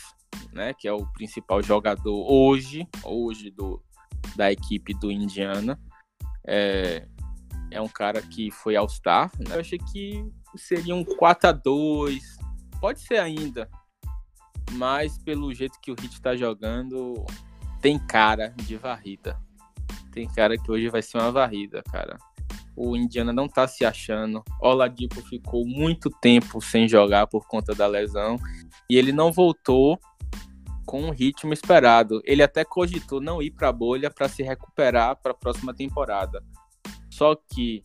né, 0.54 0.74
que 0.74 0.88
é 0.88 0.94
o 0.94 1.06
principal 1.14 1.62
jogador 1.62 2.32
hoje, 2.32 2.88
hoje 3.04 3.50
do, 3.50 3.82
da 4.36 4.52
equipe 4.52 4.94
do 4.94 5.12
Indiana. 5.12 5.80
É, 6.46 7.08
é 7.72 7.82
um 7.82 7.88
cara 7.88 8.22
que 8.22 8.52
foi 8.52 8.76
All-Star. 8.76 9.32
Né? 9.40 9.56
Eu 9.56 9.62
achei 9.62 9.80
que 9.80 10.24
seria 10.56 10.94
um 10.94 11.04
4 11.04 11.50
a 11.50 11.52
2 11.52 12.42
Pode 12.82 13.00
ser 13.00 13.20
ainda. 13.20 13.70
Mas 14.72 15.18
pelo 15.20 15.54
jeito 15.54 15.80
que 15.80 15.92
o 15.92 15.96
Hit 15.96 16.14
está 16.14 16.36
jogando, 16.36 17.24
tem 17.80 18.00
cara 18.00 18.56
de 18.58 18.76
varrida. 18.76 19.40
Tem 20.12 20.28
cara 20.28 20.58
que 20.58 20.72
hoje 20.72 20.90
vai 20.90 21.04
ser 21.04 21.20
uma 21.20 21.32
varrida, 21.32 21.84
cara. 21.92 22.18
O 22.76 22.96
Indiana 22.98 23.32
não 23.32 23.48
tá 23.48 23.68
se 23.68 23.86
achando. 23.86 24.44
Oladipo 24.60 25.22
ficou 25.22 25.66
muito 25.66 26.10
tempo 26.10 26.60
sem 26.60 26.88
jogar 26.88 27.28
por 27.28 27.48
conta 27.48 27.76
da 27.76 27.86
lesão 27.86 28.38
e 28.90 28.98
ele 28.98 29.12
não 29.12 29.32
voltou 29.32 30.00
com 30.84 31.04
o 31.04 31.12
ritmo 31.12 31.54
esperado. 31.54 32.20
Ele 32.26 32.42
até 32.42 32.66
cogitou 32.66 33.22
não 33.22 33.44
ir 33.44 33.52
para 33.52 33.70
a 33.70 33.74
bolha 33.74 34.10
para 34.10 34.28
se 34.28 34.42
recuperar 34.42 35.16
para 35.18 35.34
a 35.34 35.36
próxima 35.36 35.74
temporada. 35.74 36.44
Só 37.12 37.36
que 37.36 37.84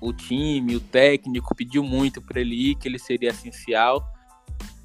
o 0.00 0.12
time, 0.12 0.76
o 0.76 0.80
técnico 0.80 1.54
pediu 1.54 1.82
muito 1.82 2.20
para 2.20 2.40
ele 2.40 2.70
ir, 2.70 2.74
que 2.74 2.86
ele 2.86 2.98
seria 2.98 3.30
essencial. 3.30 4.04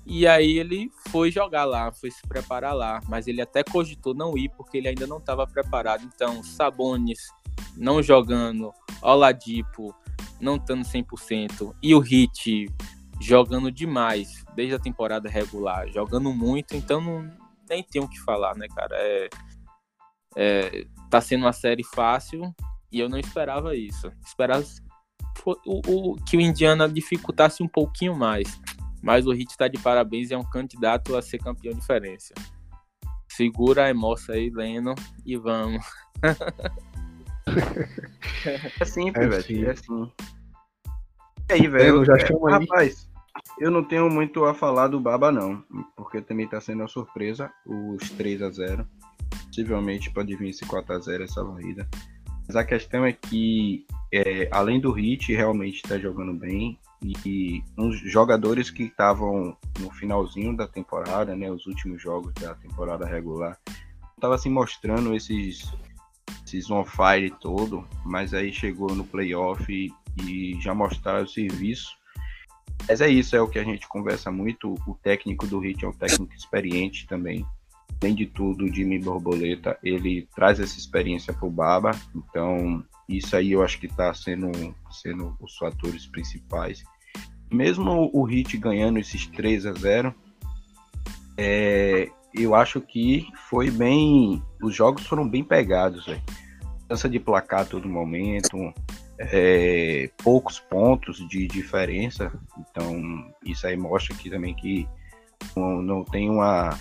E 0.06 0.26
aí 0.26 0.58
ele 0.58 0.90
foi 1.10 1.30
jogar 1.30 1.66
lá, 1.66 1.92
foi 1.92 2.10
se 2.10 2.22
preparar 2.28 2.74
lá, 2.74 3.02
mas 3.08 3.28
ele 3.28 3.42
até 3.42 3.64
cogitou 3.64 4.14
não 4.14 4.38
ir 4.38 4.50
porque 4.56 4.78
ele 4.78 4.88
ainda 4.88 5.06
não 5.06 5.18
estava 5.18 5.46
preparado. 5.46 6.04
Então, 6.04 6.42
Sabonis 6.42 7.28
não 7.76 8.02
jogando, 8.02 8.72
Oladipo 9.02 9.94
não 10.40 10.56
estando 10.56 10.84
100% 10.86 11.76
e 11.84 11.94
o 11.94 12.00
Hit 12.00 12.68
jogando 13.20 13.70
demais 13.70 14.46
desde 14.56 14.76
a 14.76 14.80
temporada 14.80 15.30
regular, 15.30 15.90
jogando 15.90 16.34
muito, 16.34 16.76
então 16.76 17.02
não, 17.02 17.30
nem 17.70 17.84
tem 17.84 18.02
o 18.02 18.08
que 18.08 18.20
falar, 18.22 18.56
né, 18.56 18.68
cara? 18.74 18.96
É, 18.98 19.30
é, 20.38 20.86
tá 21.10 21.20
sendo 21.20 21.44
uma 21.44 21.52
série 21.52 21.84
fácil 21.84 22.56
e 22.92 23.00
eu 23.00 23.10
não 23.10 23.18
esperava 23.18 23.76
isso. 23.76 24.12
Esperava 24.26 24.64
o, 25.46 26.12
o, 26.12 26.16
que 26.16 26.38
o 26.38 26.42
Indiana 26.42 26.88
dificultasse 26.88 27.64
um 27.64 27.68
pouquinho 27.68 28.16
mais. 28.16 28.60
Mas 29.02 29.26
o 29.26 29.32
Hit 29.32 29.52
está 29.52 29.68
de 29.68 29.80
parabéns 29.80 30.30
e 30.30 30.34
é 30.34 30.38
um 30.38 30.44
candidato 30.44 31.16
a 31.16 31.22
ser 31.22 31.40
campeão 31.40 31.74
de 31.74 31.80
diferença. 31.80 32.34
Segura 33.30 33.86
a 33.86 33.90
emoção 33.90 34.36
aí, 34.36 34.50
Leno, 34.50 34.94
e 35.26 35.38
vamos. 35.38 35.86
é 38.80 38.86
simples, 38.86 39.26
é 39.26 39.30
velho. 39.30 39.68
É 39.68 39.72
assim. 39.72 40.12
E 41.50 41.54
aí, 41.54 41.68
velho? 41.68 42.02
Aí. 42.02 42.52
Rapaz, 42.52 43.10
eu 43.60 43.72
não 43.72 43.84
tenho 43.84 44.10
muito 44.10 44.46
a 44.46 44.54
falar 44.54 44.88
do 44.88 45.00
Baba, 45.00 45.32
não. 45.32 45.64
Porque 45.96 46.22
também 46.22 46.48
tá 46.48 46.60
sendo 46.60 46.82
uma 46.82 46.88
surpresa 46.88 47.52
os 47.66 48.10
3 48.12 48.42
a 48.42 48.50
0 48.50 48.88
Possivelmente 49.46 50.12
pode 50.12 50.36
vir 50.36 50.50
esse 50.50 50.66
4 50.66 50.96
a 50.96 51.00
0 51.00 51.24
essa 51.24 51.44
varrida. 51.44 51.88
Mas 52.50 52.56
a 52.56 52.66
questão 52.66 53.06
é 53.06 53.14
que, 53.14 53.86
é, 54.12 54.50
além 54.52 54.80
do 54.80 54.92
Hit, 54.92 55.32
realmente 55.32 55.84
está 55.84 56.00
jogando 56.00 56.34
bem. 56.34 56.80
E 57.00 57.64
uns 57.78 58.00
jogadores 58.00 58.72
que 58.72 58.86
estavam 58.86 59.56
no 59.80 59.92
finalzinho 59.92 60.58
da 60.58 60.68
temporada, 60.68 61.36
né, 61.36 61.52
os 61.52 61.68
últimos 61.68 62.02
jogos 62.02 62.34
da 62.34 62.56
temporada 62.56 63.06
regular, 63.06 63.56
estava 64.16 64.36
se 64.36 64.48
assim, 64.48 64.50
mostrando 64.50 65.16
esses, 65.16 65.72
esses 66.44 66.72
on 66.72 66.84
fire 66.84 67.30
todo, 67.40 67.88
mas 68.04 68.34
aí 68.34 68.52
chegou 68.52 68.96
no 68.96 69.06
playoff 69.06 69.72
e, 69.72 69.94
e 70.24 70.60
já 70.60 70.74
mostraram 70.74 71.26
o 71.26 71.30
serviço. 71.30 71.96
Mas 72.88 73.00
é 73.00 73.08
isso, 73.08 73.36
é 73.36 73.42
o 73.42 73.48
que 73.48 73.60
a 73.60 73.64
gente 73.64 73.88
conversa 73.88 74.32
muito. 74.32 74.74
O 74.88 74.96
técnico 75.04 75.46
do 75.46 75.60
Hit 75.60 75.86
é 75.86 75.88
um 75.88 75.94
técnico 75.94 76.34
experiente 76.34 77.06
também 77.06 77.46
além 78.02 78.16
de 78.16 78.26
tudo, 78.26 78.74
Jimmy 78.74 79.00
Borboleta, 79.00 79.78
ele 79.84 80.28
traz 80.36 80.60
essa 80.60 80.78
experiência 80.78 81.34
para 81.34 81.48
o 81.48 81.52
Baba, 81.52 81.92
então 82.16 82.84
isso 83.08 83.36
aí 83.36 83.52
eu 83.52 83.64
acho 83.64 83.80
que 83.80 83.88
está 83.88 84.14
sendo, 84.14 84.52
sendo 84.90 85.36
os 85.42 85.58
fatores 85.58 86.06
principais. 86.06 86.84
Mesmo 87.52 88.10
o 88.14 88.24
Hit 88.24 88.56
ganhando 88.58 89.00
esses 89.00 89.26
3 89.28 89.66
a 89.66 89.74
0 89.74 90.16
é, 91.38 92.10
eu 92.34 92.54
acho 92.54 92.82
que 92.82 93.28
foi 93.50 93.72
bem. 93.72 94.44
Os 94.62 94.76
jogos 94.76 95.08
foram 95.08 95.28
bem 95.28 95.44
pegados, 95.44 96.06
velho. 96.06 96.22
Dança 96.88 97.10
de 97.10 97.20
placar 97.20 97.62
a 97.62 97.66
todo 97.66 97.88
momento, 97.88 98.58
é, 99.18 100.10
poucos 100.22 100.60
pontos 100.60 101.18
de 101.28 101.48
diferença. 101.48 102.32
Então, 102.58 103.32
isso 103.46 103.66
aí 103.66 103.78
mostra 103.78 104.14
aqui 104.14 104.30
também 104.30 104.54
que 104.54 104.88
não, 105.56 105.82
não 105.82 106.04
tem 106.04 106.30
uma, 106.30 106.78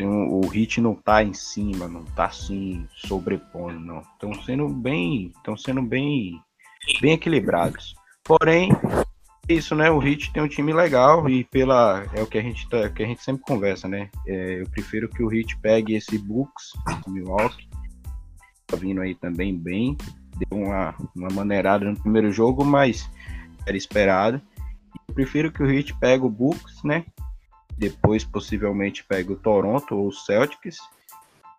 tem 0.00 0.08
um, 0.08 0.32
o 0.32 0.46
hit 0.48 0.80
não 0.80 0.94
tá 0.94 1.22
em 1.22 1.34
cima, 1.34 1.86
não 1.86 2.02
tá 2.02 2.24
assim 2.24 2.88
sobrepondo, 2.94 3.78
não. 3.78 4.00
Estão 4.00 4.32
sendo 4.42 4.66
bem, 4.66 5.30
estão 5.36 5.58
sendo 5.58 5.82
bem, 5.82 6.40
bem 7.02 7.12
equilibrados. 7.12 7.94
Porém, 8.24 8.70
isso, 9.46 9.74
né? 9.74 9.90
O 9.90 9.98
Hit 9.98 10.32
tem 10.32 10.42
um 10.42 10.48
time 10.48 10.72
legal 10.72 11.28
e 11.28 11.44
pela 11.44 12.06
é 12.14 12.22
o 12.22 12.26
que 12.26 12.38
a 12.38 12.42
gente 12.42 12.66
tá, 12.70 12.88
que 12.88 13.02
a 13.02 13.06
gente 13.06 13.22
sempre 13.22 13.42
conversa, 13.42 13.86
né? 13.86 14.08
É, 14.26 14.62
eu 14.62 14.70
prefiro 14.70 15.06
que 15.06 15.22
o 15.22 15.28
Hit 15.28 15.54
pegue 15.58 15.94
esse 15.94 16.16
Bucks 16.16 16.72
Milwaukee, 17.06 17.68
tá 18.66 18.76
vindo 18.76 19.02
aí 19.02 19.14
também 19.14 19.54
bem, 19.54 19.98
deu 20.38 20.60
uma, 20.62 20.94
uma 21.14 21.28
maneirada 21.28 21.84
no 21.84 22.00
primeiro 22.00 22.32
jogo, 22.32 22.64
mas 22.64 23.06
era 23.66 23.76
esperado. 23.76 24.40
Eu 25.08 25.14
prefiro 25.14 25.52
que 25.52 25.62
o 25.62 25.66
Hit 25.66 25.94
pegue 25.98 26.24
o 26.24 26.30
Bucks, 26.30 26.82
né? 26.84 27.04
Depois 27.80 28.22
possivelmente 28.22 29.02
pega 29.02 29.32
o 29.32 29.36
Toronto 29.36 29.96
ou 29.96 30.08
o 30.08 30.12
Celtics. 30.12 30.76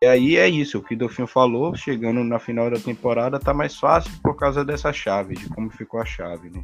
E 0.03 0.05
aí 0.05 0.35
é 0.37 0.47
isso, 0.47 0.77
o 0.77 0.83
que 0.83 0.95
o 0.95 1.27
falou, 1.27 1.75
chegando 1.75 2.23
na 2.23 2.39
final 2.39 2.69
da 2.69 2.79
temporada 2.79 3.39
tá 3.39 3.53
mais 3.53 3.75
fácil 3.75 4.11
por 4.21 4.35
causa 4.35 4.63
dessa 4.63 4.93
chave, 4.93 5.35
de 5.35 5.49
como 5.49 5.69
ficou 5.71 5.99
a 5.99 6.05
chave, 6.05 6.49
né? 6.49 6.63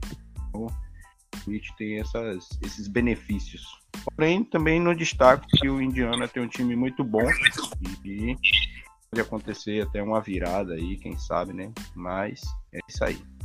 Então, 0.50 0.68
a 1.34 1.50
gente 1.50 1.76
tem 1.76 2.00
essas, 2.00 2.48
esses 2.64 2.88
benefícios. 2.88 3.64
Porém, 4.16 4.44
também 4.44 4.80
no 4.80 4.96
destaque 4.96 5.48
que 5.58 5.70
o 5.70 5.82
Indiana 5.82 6.28
tem 6.28 6.42
um 6.42 6.48
time 6.48 6.76
muito 6.76 7.04
bom 7.04 7.28
e 8.04 8.36
pode 9.10 9.22
acontecer 9.22 9.84
até 9.84 10.02
uma 10.02 10.22
virada 10.22 10.74
aí, 10.74 10.98
quem 10.98 11.18
sabe, 11.18 11.54
né? 11.54 11.72
Mas 11.96 12.42
é 12.74 12.80
isso 12.88 13.04
aí. 13.04 13.37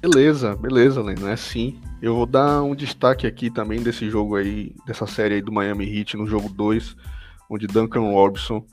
Beleza, 0.00 0.54
beleza, 0.54 1.02
Leno, 1.02 1.26
é 1.28 1.36
sim. 1.36 1.80
Eu 2.02 2.14
vou 2.14 2.26
dar 2.26 2.62
um 2.62 2.74
destaque 2.74 3.26
aqui 3.26 3.50
também 3.50 3.82
desse 3.82 4.10
jogo 4.10 4.36
aí, 4.36 4.74
dessa 4.86 5.06
série 5.06 5.36
aí 5.36 5.42
do 5.42 5.50
Miami 5.50 5.86
Heat 5.86 6.16
no 6.16 6.26
jogo 6.26 6.48
2, 6.48 6.94
onde 7.48 7.66
Duncan 7.66 8.12
Robinson 8.12 8.64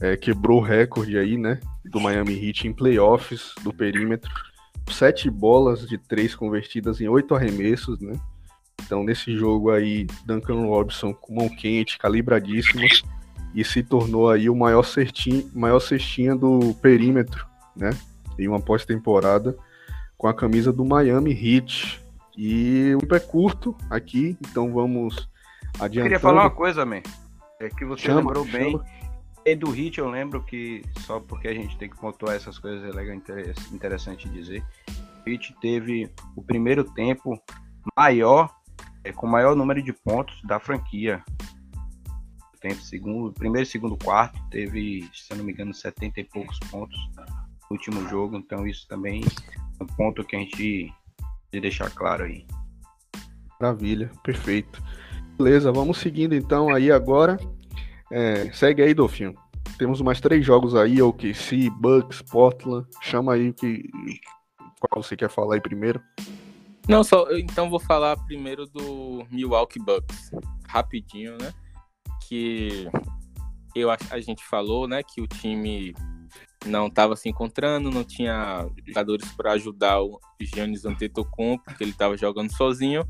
é, 0.00 0.16
quebrou 0.16 0.60
o 0.60 0.64
recorde 0.64 1.18
aí, 1.18 1.36
né, 1.36 1.58
do 1.84 2.00
Miami 2.00 2.34
Heat 2.34 2.68
em 2.68 2.72
playoffs 2.72 3.52
do 3.62 3.72
perímetro. 3.72 4.30
Sete 4.90 5.28
bolas 5.28 5.86
de 5.86 5.98
três 5.98 6.34
convertidas 6.34 7.00
em 7.00 7.08
oito 7.08 7.34
arremessos, 7.34 8.00
né? 8.00 8.12
Então, 8.84 9.04
nesse 9.04 9.36
jogo 9.36 9.70
aí, 9.70 10.06
Duncan 10.26 10.66
Robinson 10.66 11.14
com 11.14 11.34
mão 11.34 11.48
quente, 11.48 11.98
calibradíssima, 11.98 12.82
e 13.54 13.64
se 13.64 13.82
tornou 13.82 14.28
aí 14.28 14.50
o 14.50 14.56
maior, 14.56 14.82
certinho, 14.82 15.48
maior 15.54 15.78
cestinha 15.78 16.34
do 16.34 16.74
perímetro, 16.82 17.46
né? 17.76 17.90
Em 18.38 18.48
uma 18.48 18.60
pós-temporada 18.60 19.56
com 20.22 20.28
a 20.28 20.34
camisa 20.34 20.72
do 20.72 20.84
Miami 20.84 21.32
Heat. 21.32 22.00
E 22.38 22.94
o 22.94 23.00
tempo 23.00 23.16
é 23.16 23.20
curto 23.20 23.76
aqui, 23.90 24.38
então 24.40 24.72
vamos 24.72 25.28
adiantando. 25.74 25.98
Eu 25.98 26.02
queria 26.04 26.20
falar 26.20 26.42
uma 26.42 26.50
coisa, 26.50 26.86
man. 26.86 27.02
É 27.60 27.68
que 27.68 27.84
você 27.84 28.04
chama, 28.04 28.20
lembrou 28.20 28.46
chama. 28.46 28.58
bem. 28.58 28.80
E 29.44 29.56
do 29.56 29.68
Hit 29.70 29.98
eu 29.98 30.08
lembro 30.08 30.40
que, 30.44 30.84
só 31.00 31.18
porque 31.18 31.48
a 31.48 31.52
gente 31.52 31.76
tem 31.76 31.90
que 31.90 31.98
pontuar 31.98 32.36
essas 32.36 32.56
coisas, 32.56 32.88
é 32.88 32.96
legal, 32.96 33.16
interessante 33.72 34.28
dizer. 34.28 34.64
O 35.26 35.28
Hit 35.28 35.56
teve 35.60 36.08
o 36.36 36.42
primeiro 36.42 36.84
tempo 36.84 37.36
maior, 37.96 38.48
é, 39.02 39.10
com 39.10 39.26
maior 39.26 39.56
número 39.56 39.82
de 39.82 39.92
pontos 39.92 40.40
da 40.44 40.60
franquia. 40.60 41.20
Tempo 42.60 42.80
segundo, 42.80 43.32
primeiro 43.32 43.66
e 43.66 43.70
segundo 43.70 43.96
quarto 43.96 44.40
teve, 44.48 45.10
se 45.12 45.32
eu 45.32 45.38
não 45.38 45.44
me 45.44 45.50
engano, 45.50 45.74
70 45.74 46.20
e 46.20 46.24
poucos 46.24 46.60
pontos 46.70 46.96
no 47.16 47.26
último 47.72 48.08
jogo, 48.08 48.36
então 48.36 48.64
isso 48.64 48.86
também 48.86 49.22
um 49.82 49.86
ponto 49.86 50.24
que 50.24 50.36
a 50.36 50.38
gente 50.38 50.92
de 51.52 51.60
deixar 51.60 51.90
claro 51.90 52.24
aí. 52.24 52.46
Maravilha, 53.60 54.10
perfeito. 54.22 54.82
Beleza, 55.36 55.70
vamos 55.70 55.98
seguindo 55.98 56.34
então 56.34 56.68
aí 56.70 56.90
agora. 56.90 57.38
É, 58.10 58.50
segue 58.52 58.82
aí, 58.82 58.94
Dolfinho. 58.94 59.34
Temos 59.78 60.00
mais 60.00 60.20
três 60.20 60.44
jogos 60.44 60.74
aí, 60.74 61.00
OKC, 61.00 61.70
Bucks, 61.70 62.22
Portland. 62.22 62.86
Chama 63.00 63.34
aí 63.34 63.50
o 63.50 63.54
que 63.54 63.88
qual 64.80 65.02
você 65.02 65.16
quer 65.16 65.30
falar 65.30 65.54
aí 65.54 65.60
primeiro. 65.60 66.00
Não, 66.88 67.04
só 67.04 67.30
então 67.32 67.70
vou 67.70 67.78
falar 67.78 68.16
primeiro 68.24 68.66
do 68.66 69.24
Milwaukee 69.30 69.78
Bucks, 69.78 70.32
rapidinho, 70.66 71.38
né? 71.38 71.52
Que 72.28 72.88
eu 73.74 73.90
a 73.90 74.20
gente 74.20 74.44
falou, 74.44 74.86
né, 74.86 75.02
que 75.02 75.20
o 75.20 75.26
time 75.26 75.94
não 76.66 76.86
estava 76.86 77.16
se 77.16 77.28
encontrando, 77.28 77.90
não 77.90 78.04
tinha 78.04 78.66
jogadores 78.86 79.30
para 79.32 79.52
ajudar 79.52 80.00
o 80.02 80.20
Giannis 80.40 80.84
Antetokounmpo, 80.84 81.64
porque 81.64 81.84
ele 81.84 81.90
estava 81.90 82.16
jogando 82.16 82.54
sozinho. 82.54 83.06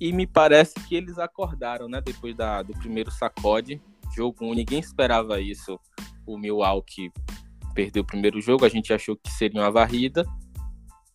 E 0.00 0.12
me 0.12 0.26
parece 0.26 0.74
que 0.88 0.94
eles 0.94 1.18
acordaram, 1.18 1.88
né? 1.88 2.00
Depois 2.00 2.34
da, 2.36 2.62
do 2.62 2.72
primeiro 2.74 3.10
sacode, 3.10 3.80
jogo 4.14 4.54
ninguém 4.54 4.78
esperava 4.78 5.40
isso. 5.40 5.78
O 6.26 6.38
Milwaukee 6.38 7.12
perdeu 7.74 8.02
o 8.02 8.06
primeiro 8.06 8.40
jogo, 8.40 8.64
a 8.64 8.68
gente 8.68 8.92
achou 8.92 9.16
que 9.16 9.30
seria 9.30 9.60
uma 9.60 9.70
varrida. 9.70 10.24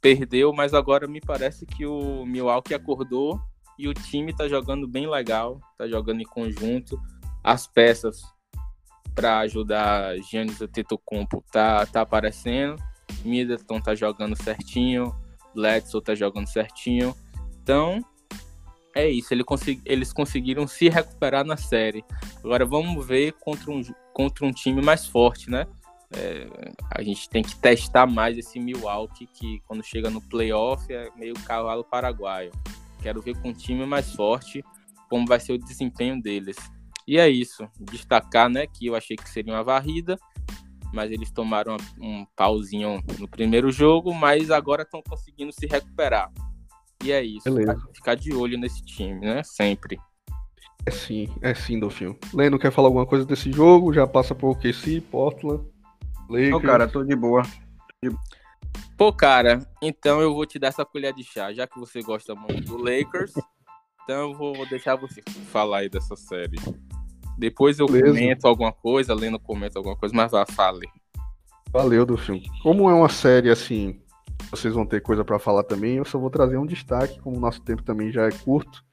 Perdeu, 0.02 0.54
mas 0.54 0.74
agora 0.74 1.08
me 1.08 1.20
parece 1.20 1.66
que 1.66 1.86
o 1.86 2.26
Milwaukee 2.26 2.74
acordou 2.74 3.40
e 3.78 3.88
o 3.88 3.94
time 3.94 4.34
tá 4.34 4.48
jogando 4.48 4.88
bem 4.88 5.10
legal, 5.10 5.60
tá 5.78 5.88
jogando 5.88 6.22
em 6.22 6.26
conjunto. 6.26 7.00
As 7.44 7.68
peças 7.68 8.22
para 9.14 9.40
ajudar 9.40 10.18
Giannis 10.20 10.62
Antetokounmpo 10.62 11.44
tá, 11.52 11.86
tá 11.86 12.02
aparecendo. 12.02 12.76
Middleton 13.26 13.82
tá 13.82 13.96
jogando 13.96 14.36
certinho, 14.36 15.16
Bledsoe 15.54 16.02
tá 16.02 16.16
jogando 16.16 16.48
certinho. 16.48 17.16
Então, 17.62 18.04
é 18.96 19.10
isso, 19.10 19.34
ele 19.34 19.44
consegui, 19.44 19.82
eles 19.86 20.14
conseguiram 20.14 20.68
se 20.68 20.90
recuperar 20.90 21.46
na 21.46 21.58
série. 21.58 22.04
Agora 22.44 22.66
vamos 22.66 23.06
ver 23.06 23.34
contra 23.34 23.72
um, 23.72 23.82
contra 24.14 24.46
um 24.46 24.52
time 24.52 24.82
mais 24.82 25.06
forte, 25.06 25.50
né? 25.50 25.68
É, 26.16 26.48
a 26.92 27.04
gente 27.04 27.30
tem 27.30 27.44
que 27.44 27.56
testar 27.56 28.08
mais 28.08 28.38
esse 28.38 28.60
Milwaukee, 28.60 29.28
que 29.28 29.60
quando 29.68 29.84
chega 29.84 30.10
no 30.10 30.22
playoff 30.22 30.92
é 30.92 31.10
meio 31.16 31.34
cavalo 31.46 31.84
paraguaio. 31.84 32.52
Quero 33.02 33.22
ver 33.22 33.38
com 33.40 33.50
um 33.50 33.54
time 33.54 33.86
mais 33.86 34.12
forte 34.14 34.64
como 35.10 35.26
vai 35.26 35.40
ser 35.40 35.54
o 35.54 35.58
desempenho 35.58 36.22
deles. 36.22 36.56
E 37.10 37.18
é 37.18 37.28
isso. 37.28 37.68
Destacar, 37.80 38.48
né, 38.48 38.68
que 38.68 38.86
eu 38.86 38.96
achei 38.96 39.18
que 39.18 39.28
seria 39.28 39.52
uma 39.52 39.64
varrida, 39.64 40.16
mas 40.94 41.10
eles 41.10 41.32
tomaram 41.32 41.76
um 42.00 42.24
pauzinho 42.36 43.02
no 43.18 43.28
primeiro 43.28 43.72
jogo, 43.72 44.14
mas 44.14 44.52
agora 44.52 44.84
estão 44.84 45.02
conseguindo 45.02 45.52
se 45.52 45.66
recuperar. 45.66 46.32
E 47.04 47.12
é 47.12 47.24
isso. 47.24 47.52
Beleza. 47.52 47.82
Ficar 47.96 48.14
de 48.14 48.32
olho 48.32 48.60
nesse 48.60 48.86
time, 48.86 49.22
né? 49.22 49.42
Sempre. 49.42 49.98
É 50.86 50.92
sim, 50.92 51.28
é 51.42 51.56
sim, 51.56 51.80
Dolfinho. 51.80 52.16
Leno, 52.32 52.60
quer 52.60 52.72
falar 52.72 52.90
alguma 52.90 53.08
coisa 53.08 53.26
desse 53.26 53.52
jogo? 53.52 53.92
Já 53.92 54.06
passa 54.06 54.36
por 54.36 54.52
OKC, 54.52 55.02
Portland, 55.02 55.66
Lakers. 56.30 56.52
Não, 56.52 56.62
cara, 56.62 56.88
tô 56.88 57.04
de 57.04 57.16
boa. 57.16 57.42
Pô, 58.96 59.12
cara, 59.12 59.68
então 59.82 60.22
eu 60.22 60.32
vou 60.32 60.46
te 60.46 60.60
dar 60.60 60.68
essa 60.68 60.86
colher 60.86 61.12
de 61.16 61.24
chá, 61.24 61.52
já 61.54 61.66
que 61.66 61.80
você 61.80 62.04
gosta 62.04 62.36
muito 62.36 62.66
do 62.66 62.78
Lakers. 62.78 63.34
então 64.04 64.30
eu 64.30 64.34
vou 64.36 64.64
deixar 64.68 64.96
você 64.96 65.24
falar 65.52 65.80
aí 65.80 65.90
dessa 65.90 66.16
série. 66.16 66.58
Depois 67.40 67.80
eu 67.80 67.86
Beleza. 67.86 68.08
comento 68.08 68.48
alguma 68.48 68.74
coisa, 68.74 69.14
lendo 69.14 69.40
comenta 69.40 69.80
alguma 69.80 69.96
coisa, 69.96 70.14
mas 70.14 70.30
vá, 70.30 70.46
fale. 70.46 70.90
Valeu 71.72 72.06
do 72.06 72.18
filme. 72.18 72.46
Como 72.62 72.90
é 72.90 72.94
uma 72.94 73.08
série 73.08 73.50
assim, 73.50 74.02
vocês 74.52 74.74
vão 74.74 74.86
ter 74.86 75.02
coisa 75.02 75.24
para 75.24 75.40
falar 75.40 75.64
também, 75.64 75.96
eu 75.96 76.06
só 76.06 76.20
vou 76.20 76.30
trazer 76.30 76.58
um 76.58 76.66
destaque, 76.66 77.18
como 77.22 77.38
o 77.38 77.40
nosso 77.40 77.62
tempo 77.62 77.82
também 77.82 78.12
já 78.12 78.28
é 78.28 78.32
curto. 78.32 78.84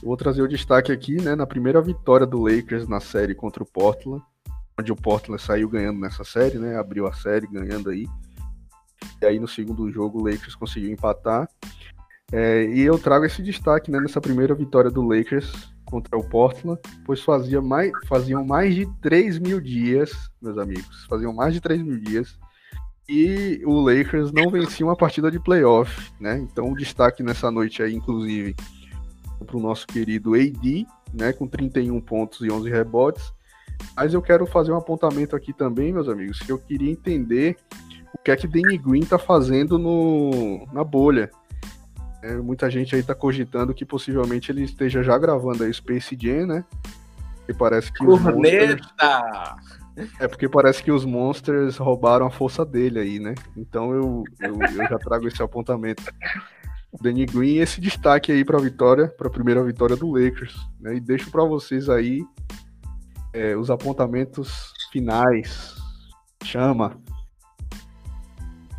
Eu 0.00 0.08
vou 0.08 0.16
trazer 0.16 0.42
o 0.42 0.48
destaque 0.48 0.92
aqui, 0.92 1.20
né, 1.20 1.34
na 1.34 1.44
primeira 1.44 1.82
vitória 1.82 2.24
do 2.24 2.40
Lakers 2.40 2.86
na 2.86 3.00
série 3.00 3.34
contra 3.34 3.64
o 3.64 3.66
Portland, 3.66 4.22
onde 4.78 4.92
o 4.92 4.96
Portland 4.96 5.42
saiu 5.42 5.68
ganhando 5.68 5.98
nessa 5.98 6.22
série, 6.22 6.58
né, 6.58 6.78
abriu 6.78 7.04
a 7.08 7.12
série 7.12 7.48
ganhando 7.48 7.90
aí. 7.90 8.06
E 9.20 9.26
aí 9.26 9.40
no 9.40 9.48
segundo 9.48 9.90
jogo 9.90 10.20
o 10.20 10.24
Lakers 10.24 10.54
conseguiu 10.54 10.92
empatar. 10.92 11.48
É, 12.30 12.64
e 12.64 12.82
eu 12.82 12.96
trago 12.96 13.24
esse 13.24 13.42
destaque 13.42 13.90
né, 13.90 13.98
nessa 13.98 14.20
primeira 14.20 14.54
vitória 14.54 14.90
do 14.90 15.02
Lakers 15.02 15.74
contra 15.86 16.18
o 16.18 16.24
Portland, 16.24 16.78
pois 17.04 17.22
fazia 17.22 17.62
mais, 17.62 17.90
faziam 18.06 18.44
mais 18.44 18.74
de 18.74 18.86
3 19.00 19.38
mil 19.38 19.60
dias, 19.60 20.12
meus 20.42 20.58
amigos, 20.58 21.06
faziam 21.08 21.32
mais 21.32 21.54
de 21.54 21.60
3 21.60 21.82
mil 21.82 21.98
dias, 21.98 22.38
e 23.08 23.62
o 23.64 23.80
Lakers 23.80 24.32
não 24.32 24.50
vencia 24.50 24.84
uma 24.84 24.96
partida 24.96 25.30
de 25.30 25.38
playoff, 25.38 26.12
né? 26.20 26.38
Então 26.38 26.72
o 26.72 26.76
destaque 26.76 27.22
nessa 27.22 27.50
noite 27.50 27.82
aí, 27.82 27.94
inclusive, 27.94 28.54
para 29.46 29.56
o 29.56 29.60
nosso 29.60 29.86
querido 29.86 30.34
AD, 30.34 30.86
né, 31.14 31.32
com 31.32 31.46
31 31.46 32.00
pontos 32.00 32.40
e 32.40 32.50
11 32.50 32.68
rebotes. 32.68 33.32
Mas 33.94 34.12
eu 34.12 34.22
quero 34.22 34.46
fazer 34.46 34.72
um 34.72 34.76
apontamento 34.76 35.36
aqui 35.36 35.52
também, 35.52 35.92
meus 35.92 36.08
amigos, 36.08 36.40
que 36.40 36.50
eu 36.50 36.58
queria 36.58 36.90
entender 36.90 37.56
o 38.12 38.18
que 38.18 38.30
é 38.30 38.36
que 38.36 38.48
Danny 38.48 38.78
Green 38.78 39.02
está 39.02 39.18
fazendo 39.18 39.78
no, 39.78 40.66
na 40.72 40.82
bolha. 40.82 41.30
É, 42.22 42.36
muita 42.36 42.70
gente 42.70 42.94
aí 42.94 43.02
tá 43.02 43.14
cogitando 43.14 43.74
que 43.74 43.84
possivelmente 43.84 44.50
ele 44.50 44.62
esteja 44.62 45.02
já 45.02 45.16
gravando 45.18 45.64
a 45.64 45.72
Space 45.72 46.16
Jam, 46.20 46.46
né? 46.46 46.64
E 47.48 47.54
parece 47.54 47.92
que 47.92 48.04
monsters... 48.04 48.80
É 50.18 50.28
porque 50.28 50.46
parece 50.48 50.82
que 50.82 50.92
os 50.92 51.06
monsters 51.06 51.78
roubaram 51.78 52.26
a 52.26 52.30
força 52.30 52.66
dele 52.66 52.98
aí, 52.98 53.18
né? 53.18 53.34
Então 53.56 53.92
eu, 53.92 54.24
eu, 54.40 54.60
eu 54.60 54.88
já 54.88 54.98
trago 54.98 55.26
esse 55.26 55.42
apontamento. 55.42 56.02
Danny 57.00 57.24
Green 57.24 57.56
esse 57.58 57.80
destaque 57.80 58.30
aí 58.30 58.44
para 58.44 58.58
a 58.58 58.60
vitória, 58.60 59.08
para 59.08 59.28
a 59.28 59.30
primeira 59.30 59.62
vitória 59.64 59.96
do 59.96 60.10
Lakers, 60.10 60.54
né? 60.80 60.96
E 60.96 61.00
deixo 61.00 61.30
para 61.30 61.44
vocês 61.44 61.88
aí 61.88 62.22
é, 63.32 63.56
os 63.56 63.70
apontamentos 63.70 64.72
finais. 64.92 65.74
Chama. 66.44 66.98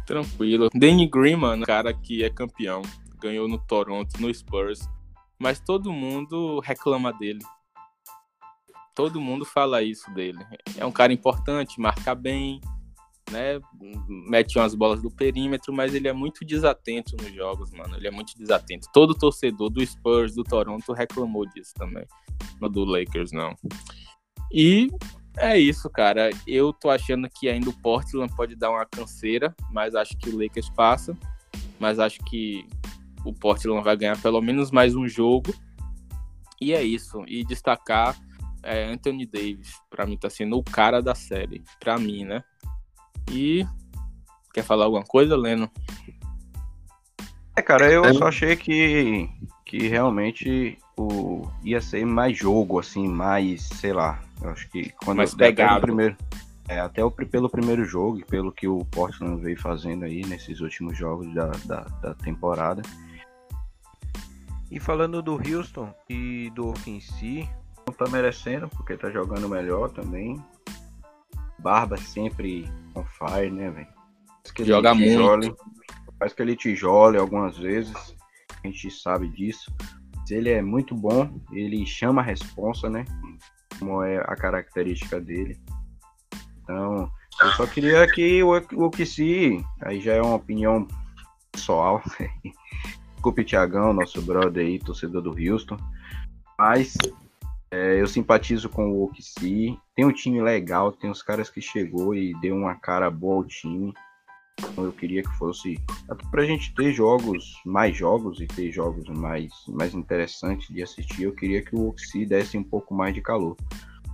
Tranquilo. 0.06 0.70
Danny 0.74 1.08
Green, 1.08 1.36
mano, 1.36 1.66
cara 1.66 1.94
que 1.94 2.24
é 2.24 2.30
campeão 2.30 2.82
ganhou 3.20 3.48
no 3.48 3.58
Toronto, 3.58 4.20
no 4.20 4.34
Spurs, 4.34 4.80
mas 5.40 5.60
todo 5.60 5.92
mundo 5.92 6.60
reclama 6.60 7.14
dele. 7.14 7.44
Todo 8.96 9.22
mundo 9.22 9.46
fala 9.46 9.84
isso 9.84 10.12
dele. 10.14 10.40
É 10.76 10.86
um 10.86 10.92
cara 10.92 11.14
importante, 11.14 11.80
marca 11.80 12.16
bem, 12.16 12.60
né? 13.32 13.60
Mete 14.08 14.58
umas 14.58 14.74
bolas 14.74 15.02
do 15.02 15.12
perímetro, 15.12 15.74
mas 15.74 15.94
ele 15.94 16.08
é 16.08 16.14
muito 16.14 16.46
desatento 16.46 17.16
nos 17.18 17.32
jogos, 17.34 17.72
mano. 17.72 17.96
Ele 17.96 18.08
é 18.08 18.12
muito 18.12 18.34
desatento. 18.38 18.88
Todo 18.92 19.14
torcedor 19.14 19.70
do 19.70 19.86
Spurs, 19.86 20.34
do 20.34 20.44
Toronto, 20.44 20.94
reclamou 20.94 21.46
disso 21.50 21.74
também. 21.76 22.06
No 22.60 22.70
do 22.70 22.84
Lakers, 22.84 23.32
não. 23.32 23.56
E 24.52 24.90
é 25.38 25.60
isso, 25.60 25.90
cara. 25.90 26.30
Eu 26.48 26.74
tô 26.74 26.90
achando 26.90 27.30
que 27.30 27.48
ainda 27.48 27.70
o 27.70 27.82
Portland 27.82 28.34
pode 28.36 28.56
dar 28.56 28.72
uma 28.72 28.86
canseira, 28.86 29.56
mas 29.72 29.94
acho 29.94 30.18
que 30.18 30.30
o 30.30 30.38
Lakers 30.42 30.70
passa. 30.72 31.16
Mas 31.80 32.00
acho 32.00 32.20
que 32.22 32.66
o 33.28 33.34
Portland 33.34 33.84
vai 33.84 33.98
ganhar 33.98 34.18
pelo 34.22 34.42
menos 34.42 34.72
mais 34.72 34.96
um 34.96 35.08
jogo. 35.08 35.54
E 36.62 36.74
é 36.74 36.82
isso. 36.82 37.24
E 37.28 37.44
destacar 37.44 38.16
é, 38.64 38.86
Anthony 38.86 39.26
Davis. 39.26 39.74
Para 39.90 40.06
mim 40.06 40.18
tá 40.18 40.30
sendo 40.30 40.58
o 40.58 40.64
cara 40.64 41.02
da 41.02 41.14
série. 41.14 41.62
Para 41.80 41.98
mim, 41.98 42.24
né? 42.24 42.44
E 43.30 43.66
quer 44.54 44.64
falar 44.64 44.86
alguma 44.86 45.04
coisa, 45.04 45.36
Leno? 45.36 45.70
É, 47.56 47.62
cara, 47.62 47.92
eu 47.92 48.06
é. 48.06 48.14
só 48.14 48.28
achei 48.28 48.56
que 48.56 49.30
que 49.66 49.80
realmente 49.90 50.78
o 50.98 51.46
ia 51.62 51.82
ser 51.82 52.06
mais 52.06 52.38
jogo 52.38 52.80
assim, 52.80 53.06
mais, 53.06 53.64
sei 53.64 53.92
lá. 53.92 54.22
Eu 54.42 54.52
acho 54.52 54.70
que 54.70 54.94
quando 55.04 55.18
mais 55.18 55.36
pegado. 55.36 55.82
primeiro 55.82 56.16
é, 56.70 56.80
até 56.80 57.04
o, 57.04 57.12
pelo 57.12 57.50
primeiro 57.50 57.84
jogo, 57.84 58.26
pelo 58.26 58.52
que 58.52 58.68
o 58.68 58.86
Portland 58.86 59.42
veio 59.42 59.60
fazendo 59.60 60.04
aí 60.04 60.26
nesses 60.26 60.60
últimos 60.60 60.98
jogos 60.98 61.34
da, 61.34 61.52
da, 61.66 61.82
da 62.02 62.14
temporada. 62.14 62.82
E 64.70 64.80
falando 64.80 65.22
do 65.22 65.34
Houston 65.36 65.94
e 66.10 66.52
do 66.54 66.70
OKC, 66.70 67.48
não 67.86 67.94
tá 67.94 68.08
merecendo, 68.10 68.68
porque 68.70 68.98
tá 68.98 69.10
jogando 69.10 69.48
melhor 69.48 69.90
também. 69.90 70.44
Barba 71.60 71.98
sempre 71.98 72.70
on 72.96 73.04
fire, 73.06 73.50
né, 73.50 73.70
velho? 73.72 73.88
Joga 74.60 74.94
muito. 74.94 75.56
Faz 76.20 76.34
que 76.34 76.42
ele 76.42 76.56
tijole 76.56 77.18
algumas 77.18 77.58
vezes. 77.58 78.16
A 78.64 78.68
gente 78.68 78.92
sabe 78.92 79.30
disso. 79.30 79.74
Mas 80.16 80.32
ele 80.32 80.50
é 80.50 80.62
muito 80.62 80.94
bom, 80.94 81.40
ele 81.52 81.86
chama 81.86 82.22
a 82.22 82.26
responsa, 82.26 82.90
né? 82.90 83.06
Como 83.80 84.04
é 84.04 84.18
a 84.18 84.36
característica 84.36 85.22
dele. 85.22 85.58
Então, 86.62 87.10
eu 87.42 87.52
só 87.52 87.66
queria 87.66 88.06
que 88.12 88.44
o, 88.44 88.58
o 88.74 88.90
que 88.90 89.06
se, 89.06 89.64
aí 89.82 90.02
já 90.02 90.14
é 90.14 90.22
uma 90.22 90.36
opinião 90.36 90.86
pessoal. 91.52 92.02
Desculpe, 93.28 93.44
Tiagão, 93.44 93.92
nosso 93.92 94.22
brother 94.22 94.66
aí, 94.66 94.80
torcedor 94.80 95.22
do 95.22 95.32
Houston. 95.32 95.78
Mas 96.58 96.96
é, 97.70 98.00
eu 98.00 98.08
simpatizo 98.08 98.70
com 98.70 98.90
o 98.90 99.04
OKC. 99.04 99.78
Tem 99.94 100.06
um 100.06 100.14
time 100.14 100.42
legal, 100.42 100.94
tem 100.94 101.10
uns 101.10 101.22
caras 101.22 101.50
que 101.50 101.60
chegou 101.60 102.16
e 102.16 102.34
deu 102.40 102.56
uma 102.56 102.76
cara 102.76 103.12
boa 103.12 103.36
ao 103.36 103.44
time. 103.44 103.94
Então 104.58 104.86
eu 104.86 104.94
queria 104.94 105.24
que 105.24 105.38
fosse 105.38 105.78
até 106.10 106.26
pra 106.32 106.46
gente 106.46 106.74
ter 106.74 106.94
jogos, 106.94 107.62
mais 107.66 107.98
jogos 107.98 108.40
e 108.40 108.48
ter 108.48 108.72
jogos 108.72 109.06
mais, 109.10 109.52
mais 109.68 109.94
interessantes 109.94 110.74
de 110.74 110.82
assistir. 110.82 111.24
Eu 111.24 111.36
queria 111.36 111.62
que 111.62 111.76
o 111.76 111.90
OKC 111.90 112.26
desse 112.26 112.58
um 112.58 112.64
pouco 112.64 112.96
mais 112.96 113.14
de 113.14 113.22
calor. 113.22 113.58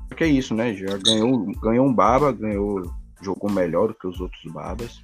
Porque 0.09 0.23
é 0.23 0.27
isso, 0.27 0.55
né? 0.55 0.73
Já 0.73 0.97
ganhou, 0.97 1.51
ganhou 1.61 1.85
um 1.85 1.93
baba, 1.93 2.31
ganhou, 2.31 2.91
jogou 3.21 3.51
melhor 3.51 3.89
do 3.89 3.93
que 3.93 4.07
os 4.07 4.19
outros 4.19 4.51
babas. 4.51 5.03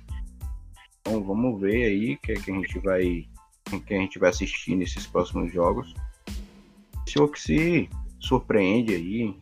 Então 1.01 1.23
vamos 1.23 1.61
ver 1.61 1.85
aí 1.85 2.15
o 2.15 2.17
que, 2.17 2.31
é 2.31 2.35
que 2.35 2.49
a 2.49 2.55
gente 2.55 2.79
vai 2.79 3.29
que 3.77 3.93
a 3.93 3.97
gente 3.97 4.17
vai 4.17 4.29
assistir 4.29 4.75
nesses 4.75 5.05
próximos 5.05 5.51
jogos. 5.51 5.93
Se 7.05 7.19
o 7.19 7.25
OKC 7.25 7.89
surpreende 8.19 8.93
aí 8.95 9.36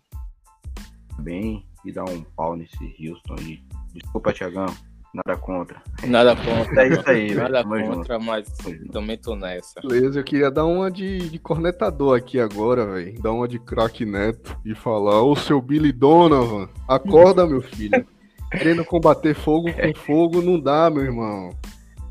bem 1.20 1.66
e 1.86 1.92
dá 1.92 2.04
um 2.04 2.24
pau 2.36 2.56
nesse 2.56 2.96
Houston 3.00 3.36
aí. 3.40 3.60
Desculpa, 3.94 4.34
Tiagão. 4.34 4.68
Nada 5.14 5.40
contra. 5.40 5.82
Nada 6.06 6.36
contra. 6.36 6.84
É 6.84 6.90
isso 6.90 7.10
aí, 7.10 7.34
Nada 7.34 7.64
contra, 7.64 8.16
junto. 8.16 8.26
mas 8.26 8.48
também 8.92 9.18
tô 9.18 9.36
nessa. 9.36 9.80
Beleza, 9.82 10.20
eu 10.20 10.24
queria 10.24 10.52
dar 10.52 10.66
uma 10.66 10.92
de, 10.92 11.30
de 11.30 11.40
cornetador 11.40 12.18
aqui 12.18 12.40
agora, 12.40 12.86
velho. 12.86 13.20
Dar 13.22 13.32
uma 13.32 13.48
de 13.48 13.58
craque 13.58 14.06
neto 14.06 14.56
e 14.66 14.76
falar: 14.76 15.24
Ô 15.24 15.36
seu 15.36 15.62
Billy 15.62 15.92
Donovan, 15.92 16.70
acorda, 16.88 17.48
meu 17.48 17.62
filho. 17.62 18.06
Querendo 18.52 18.86
combater 18.86 19.34
fogo 19.34 19.70
com 19.74 19.94
fogo 19.96 20.42
não 20.42 20.60
dá, 20.60 20.90
meu 20.90 21.04
irmão. 21.04 21.50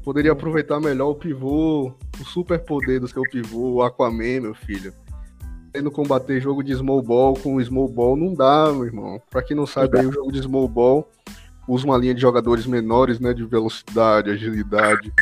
Poderia 0.06 0.30
aproveitar 0.30 0.78
melhor 0.78 1.10
o 1.10 1.14
pivô, 1.16 1.92
o 2.20 2.24
super 2.24 2.60
poder 2.60 3.00
do 3.00 3.08
seu 3.08 3.22
pivô, 3.22 3.72
o 3.72 3.82
Aquaman, 3.82 4.40
meu 4.40 4.54
filho. 4.54 4.92
Querendo 5.72 5.90
combater 5.90 6.40
jogo 6.40 6.62
de 6.62 6.72
small 6.76 7.02
ball 7.02 7.34
com 7.34 7.60
small 7.60 7.88
ball 7.88 8.16
não 8.16 8.32
dá, 8.32 8.72
meu 8.72 8.84
irmão. 8.84 9.20
Pra 9.28 9.42
quem 9.42 9.56
não 9.56 9.66
sabe, 9.66 9.98
aí, 9.98 10.06
o 10.06 10.12
jogo 10.12 10.30
de 10.30 10.40
small 10.40 10.68
ball 10.68 11.10
usa 11.66 11.84
uma 11.84 11.98
linha 11.98 12.14
de 12.14 12.20
jogadores 12.20 12.66
menores, 12.66 13.18
né, 13.18 13.34
de 13.34 13.44
velocidade, 13.44 14.30
agilidade 14.30 15.12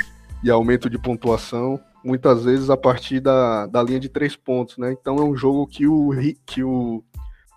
e 0.43 0.51
aumento 0.51 0.91
de 0.91 0.99
pontuação, 0.99 1.81
muitas 2.05 2.45
vezes 2.45 2.69
a 2.69 2.77
partir 2.77 3.21
da, 3.21 3.67
da 3.67 3.83
linha 3.83 3.99
de 3.99 4.11
três 4.11 4.37
pontos, 4.37 4.77
né? 4.77 4.93
Então 4.93 5.17
é 5.17 5.23
um 5.23 5.35
jogo 5.35 5.67
que 5.67 5.87
o 5.87 6.11
que 6.45 6.63
o 6.63 7.03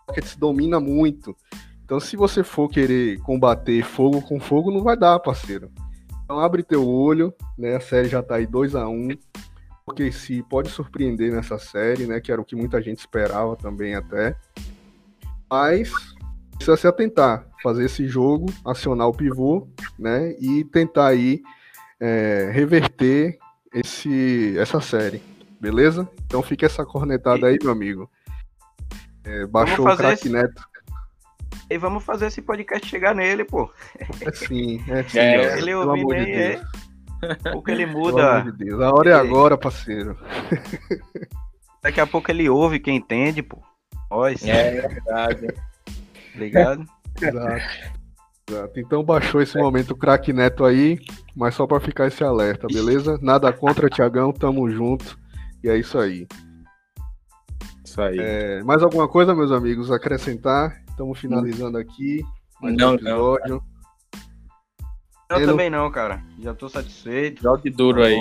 Rockets 0.08 0.38
domina 0.38 0.80
muito. 0.80 1.36
Então 1.84 2.00
se 2.00 2.16
você 2.16 2.42
for 2.42 2.70
querer 2.70 3.20
combater 3.20 3.84
fogo 3.84 4.22
com 4.22 4.40
fogo, 4.40 4.72
não 4.72 4.82
vai 4.82 4.96
dar, 4.96 5.20
parceiro. 5.20 5.70
Então 6.28 6.42
abre 6.42 6.62
teu 6.62 6.86
olho, 6.86 7.34
né? 7.58 7.78
A 7.78 7.80
série 7.80 8.10
já 8.10 8.22
tá 8.22 8.36
aí 8.36 8.46
2 8.46 8.76
a 8.76 8.86
1 8.86 8.92
um, 8.92 9.08
porque 9.86 10.12
se 10.12 10.44
pode 10.44 10.68
surpreender 10.70 11.32
nessa 11.32 11.58
série, 11.58 12.06
né? 12.06 12.20
Que 12.20 12.34
era 12.34 12.42
o 12.42 12.44
que 12.44 12.54
muita 12.54 12.82
gente 12.82 13.00
esperava 13.00 13.56
também 13.56 13.96
até. 13.96 14.36
Mas 15.50 15.90
precisa 16.56 16.76
se 16.76 16.86
atentar, 16.86 17.48
fazer 17.64 17.86
esse 17.86 18.10
jogo, 18.10 18.48
acionar 18.66 19.08
o 19.08 19.14
pivô, 19.14 19.70
né? 19.98 20.36
E 20.38 20.66
tentar 20.66 21.08
aí 21.08 21.42
é, 21.98 22.52
reverter 22.52 23.40
esse, 23.74 24.54
essa 24.58 24.82
série, 24.82 25.24
beleza? 25.62 26.10
Então 26.26 26.44
fica 26.44 26.66
essa 26.66 26.86
cornetada 26.86 27.48
aí, 27.48 27.58
meu 27.64 27.72
amigo. 27.72 28.12
É, 29.24 29.48
baixou 29.48 29.88
o 29.88 29.96
craque 29.96 30.28
Neto. 30.28 30.62
E 31.70 31.78
vamos 31.78 32.04
fazer 32.04 32.28
esse 32.28 32.42
podcast 32.42 32.88
chegar 32.88 33.14
nele, 33.14 33.44
pô. 33.44 33.70
É 34.22 34.32
sim, 34.32 34.84
é 34.88 35.04
sim. 35.04 35.20
É, 35.20 35.58
ele 35.58 35.74
ouvindo 35.74 36.14
aí, 36.14 36.26
de 36.26 36.32
é... 36.32 36.62
Porque 37.52 37.72
ele 37.72 37.86
muda. 37.86 38.42
De 38.42 38.52
Deus. 38.52 38.82
A 38.82 38.92
hora 38.92 39.10
é 39.10 39.14
agora, 39.14 39.58
parceiro. 39.58 40.18
Daqui 41.82 42.00
a 42.00 42.08
pouco 42.08 42.32
ele 42.32 42.50
ouve 42.50 42.80
quem 42.80 42.98
entende, 42.98 43.42
pô. 43.42 43.58
Nós. 44.10 44.46
É 44.46 44.88
verdade. 44.88 45.48
Ligado? 46.36 46.86
Exato. 47.22 47.98
Exato. 48.50 48.80
Então 48.80 49.04
baixou 49.04 49.42
esse 49.42 49.58
momento 49.58 49.92
o 49.92 49.98
craque 49.98 50.32
Neto 50.32 50.64
aí, 50.64 51.00
mas 51.36 51.56
só 51.56 51.68
para 51.68 51.82
ficar 51.82 52.08
esse 52.08 52.24
alerta, 52.24 52.68
beleza? 52.68 53.20
Nada 53.22 53.52
contra, 53.52 53.90
Tiagão, 53.90 54.32
tamo 54.32 54.70
junto. 54.70 55.20
E 55.64 55.70
é 55.70 55.78
isso 55.78 55.98
aí. 55.98 56.26
Isso 57.84 58.02
aí. 58.02 58.18
É, 58.20 58.64
mais 58.64 58.82
alguma 58.82 59.08
coisa, 59.08 59.36
meus 59.36 59.52
amigos, 59.52 59.92
acrescentar? 59.92 60.87
Estamos 60.98 61.20
finalizando 61.20 61.78
aqui. 61.78 62.26
não, 62.60 62.94
um 62.94 62.96
episódio. 62.96 63.64
não. 65.30 65.38
Eu 65.38 65.46
também 65.46 65.70
não, 65.70 65.92
cara. 65.92 66.24
Já 66.40 66.56
tô 66.56 66.68
satisfeito. 66.68 67.44
Jogue 67.44 67.70
duro 67.70 68.02
aí. 68.02 68.20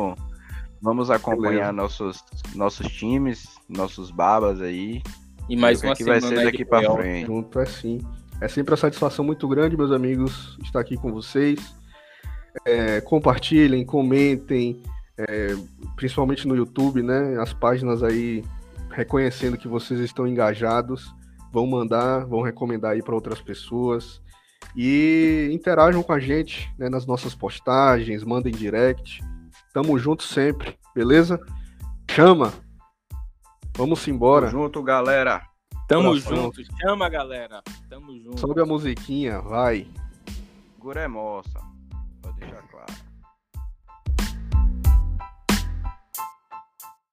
Vamos 0.82 1.10
acompanhar 1.10 1.72
nossos, 1.72 2.22
nossos 2.54 2.86
times, 2.88 3.46
nossos 3.66 4.10
babas 4.10 4.60
aí. 4.60 5.02
E 5.48 5.56
mais 5.56 5.82
uma 5.82 5.96
que 5.96 6.04
vai 6.04 6.20
ser 6.20 6.44
daqui 6.44 6.66
para 6.66 6.92
frente. 6.92 7.26
Junto 7.28 7.58
é 7.58 7.64
sim. 7.64 7.98
É 8.42 8.46
sempre 8.46 8.72
uma 8.72 8.76
satisfação 8.76 9.24
muito 9.24 9.48
grande, 9.48 9.74
meus 9.74 9.90
amigos, 9.90 10.58
estar 10.62 10.80
aqui 10.80 10.98
com 10.98 11.10
vocês. 11.10 11.58
É, 12.66 13.00
compartilhem, 13.00 13.86
comentem, 13.86 14.82
é, 15.16 15.56
principalmente 15.96 16.46
no 16.46 16.54
YouTube, 16.54 17.02
né? 17.02 17.40
As 17.40 17.54
páginas 17.54 18.02
aí 18.02 18.44
reconhecendo 18.90 19.56
que 19.56 19.66
vocês 19.66 19.98
estão 19.98 20.26
engajados, 20.26 21.15
vão 21.56 21.66
mandar, 21.66 22.26
vão 22.26 22.42
recomendar 22.42 22.92
aí 22.92 23.02
para 23.02 23.14
outras 23.14 23.40
pessoas 23.40 24.20
e 24.76 25.48
interajam 25.50 26.02
com 26.02 26.12
a 26.12 26.20
gente 26.20 26.70
né, 26.78 26.90
nas 26.90 27.06
nossas 27.06 27.34
postagens, 27.34 28.22
mandem 28.22 28.52
direct. 28.52 29.24
Tamo 29.72 29.98
junto 29.98 30.22
sempre, 30.22 30.78
beleza? 30.94 31.40
Chama! 32.10 32.52
Vamos 33.74 34.06
embora. 34.06 34.50
Tamo 34.50 34.64
junto, 34.64 34.82
galera. 34.82 35.42
Tamo 35.88 36.14
junto. 36.18 36.62
Chama, 36.78 37.08
galera. 37.08 37.62
Tamo 37.88 38.12
junto. 38.18 38.38
Sobe 38.38 38.60
a 38.60 38.66
musiquinha, 38.66 39.40
vai. 39.40 39.88
Gura 40.78 41.00
é 41.00 41.08
moça. 41.08 41.65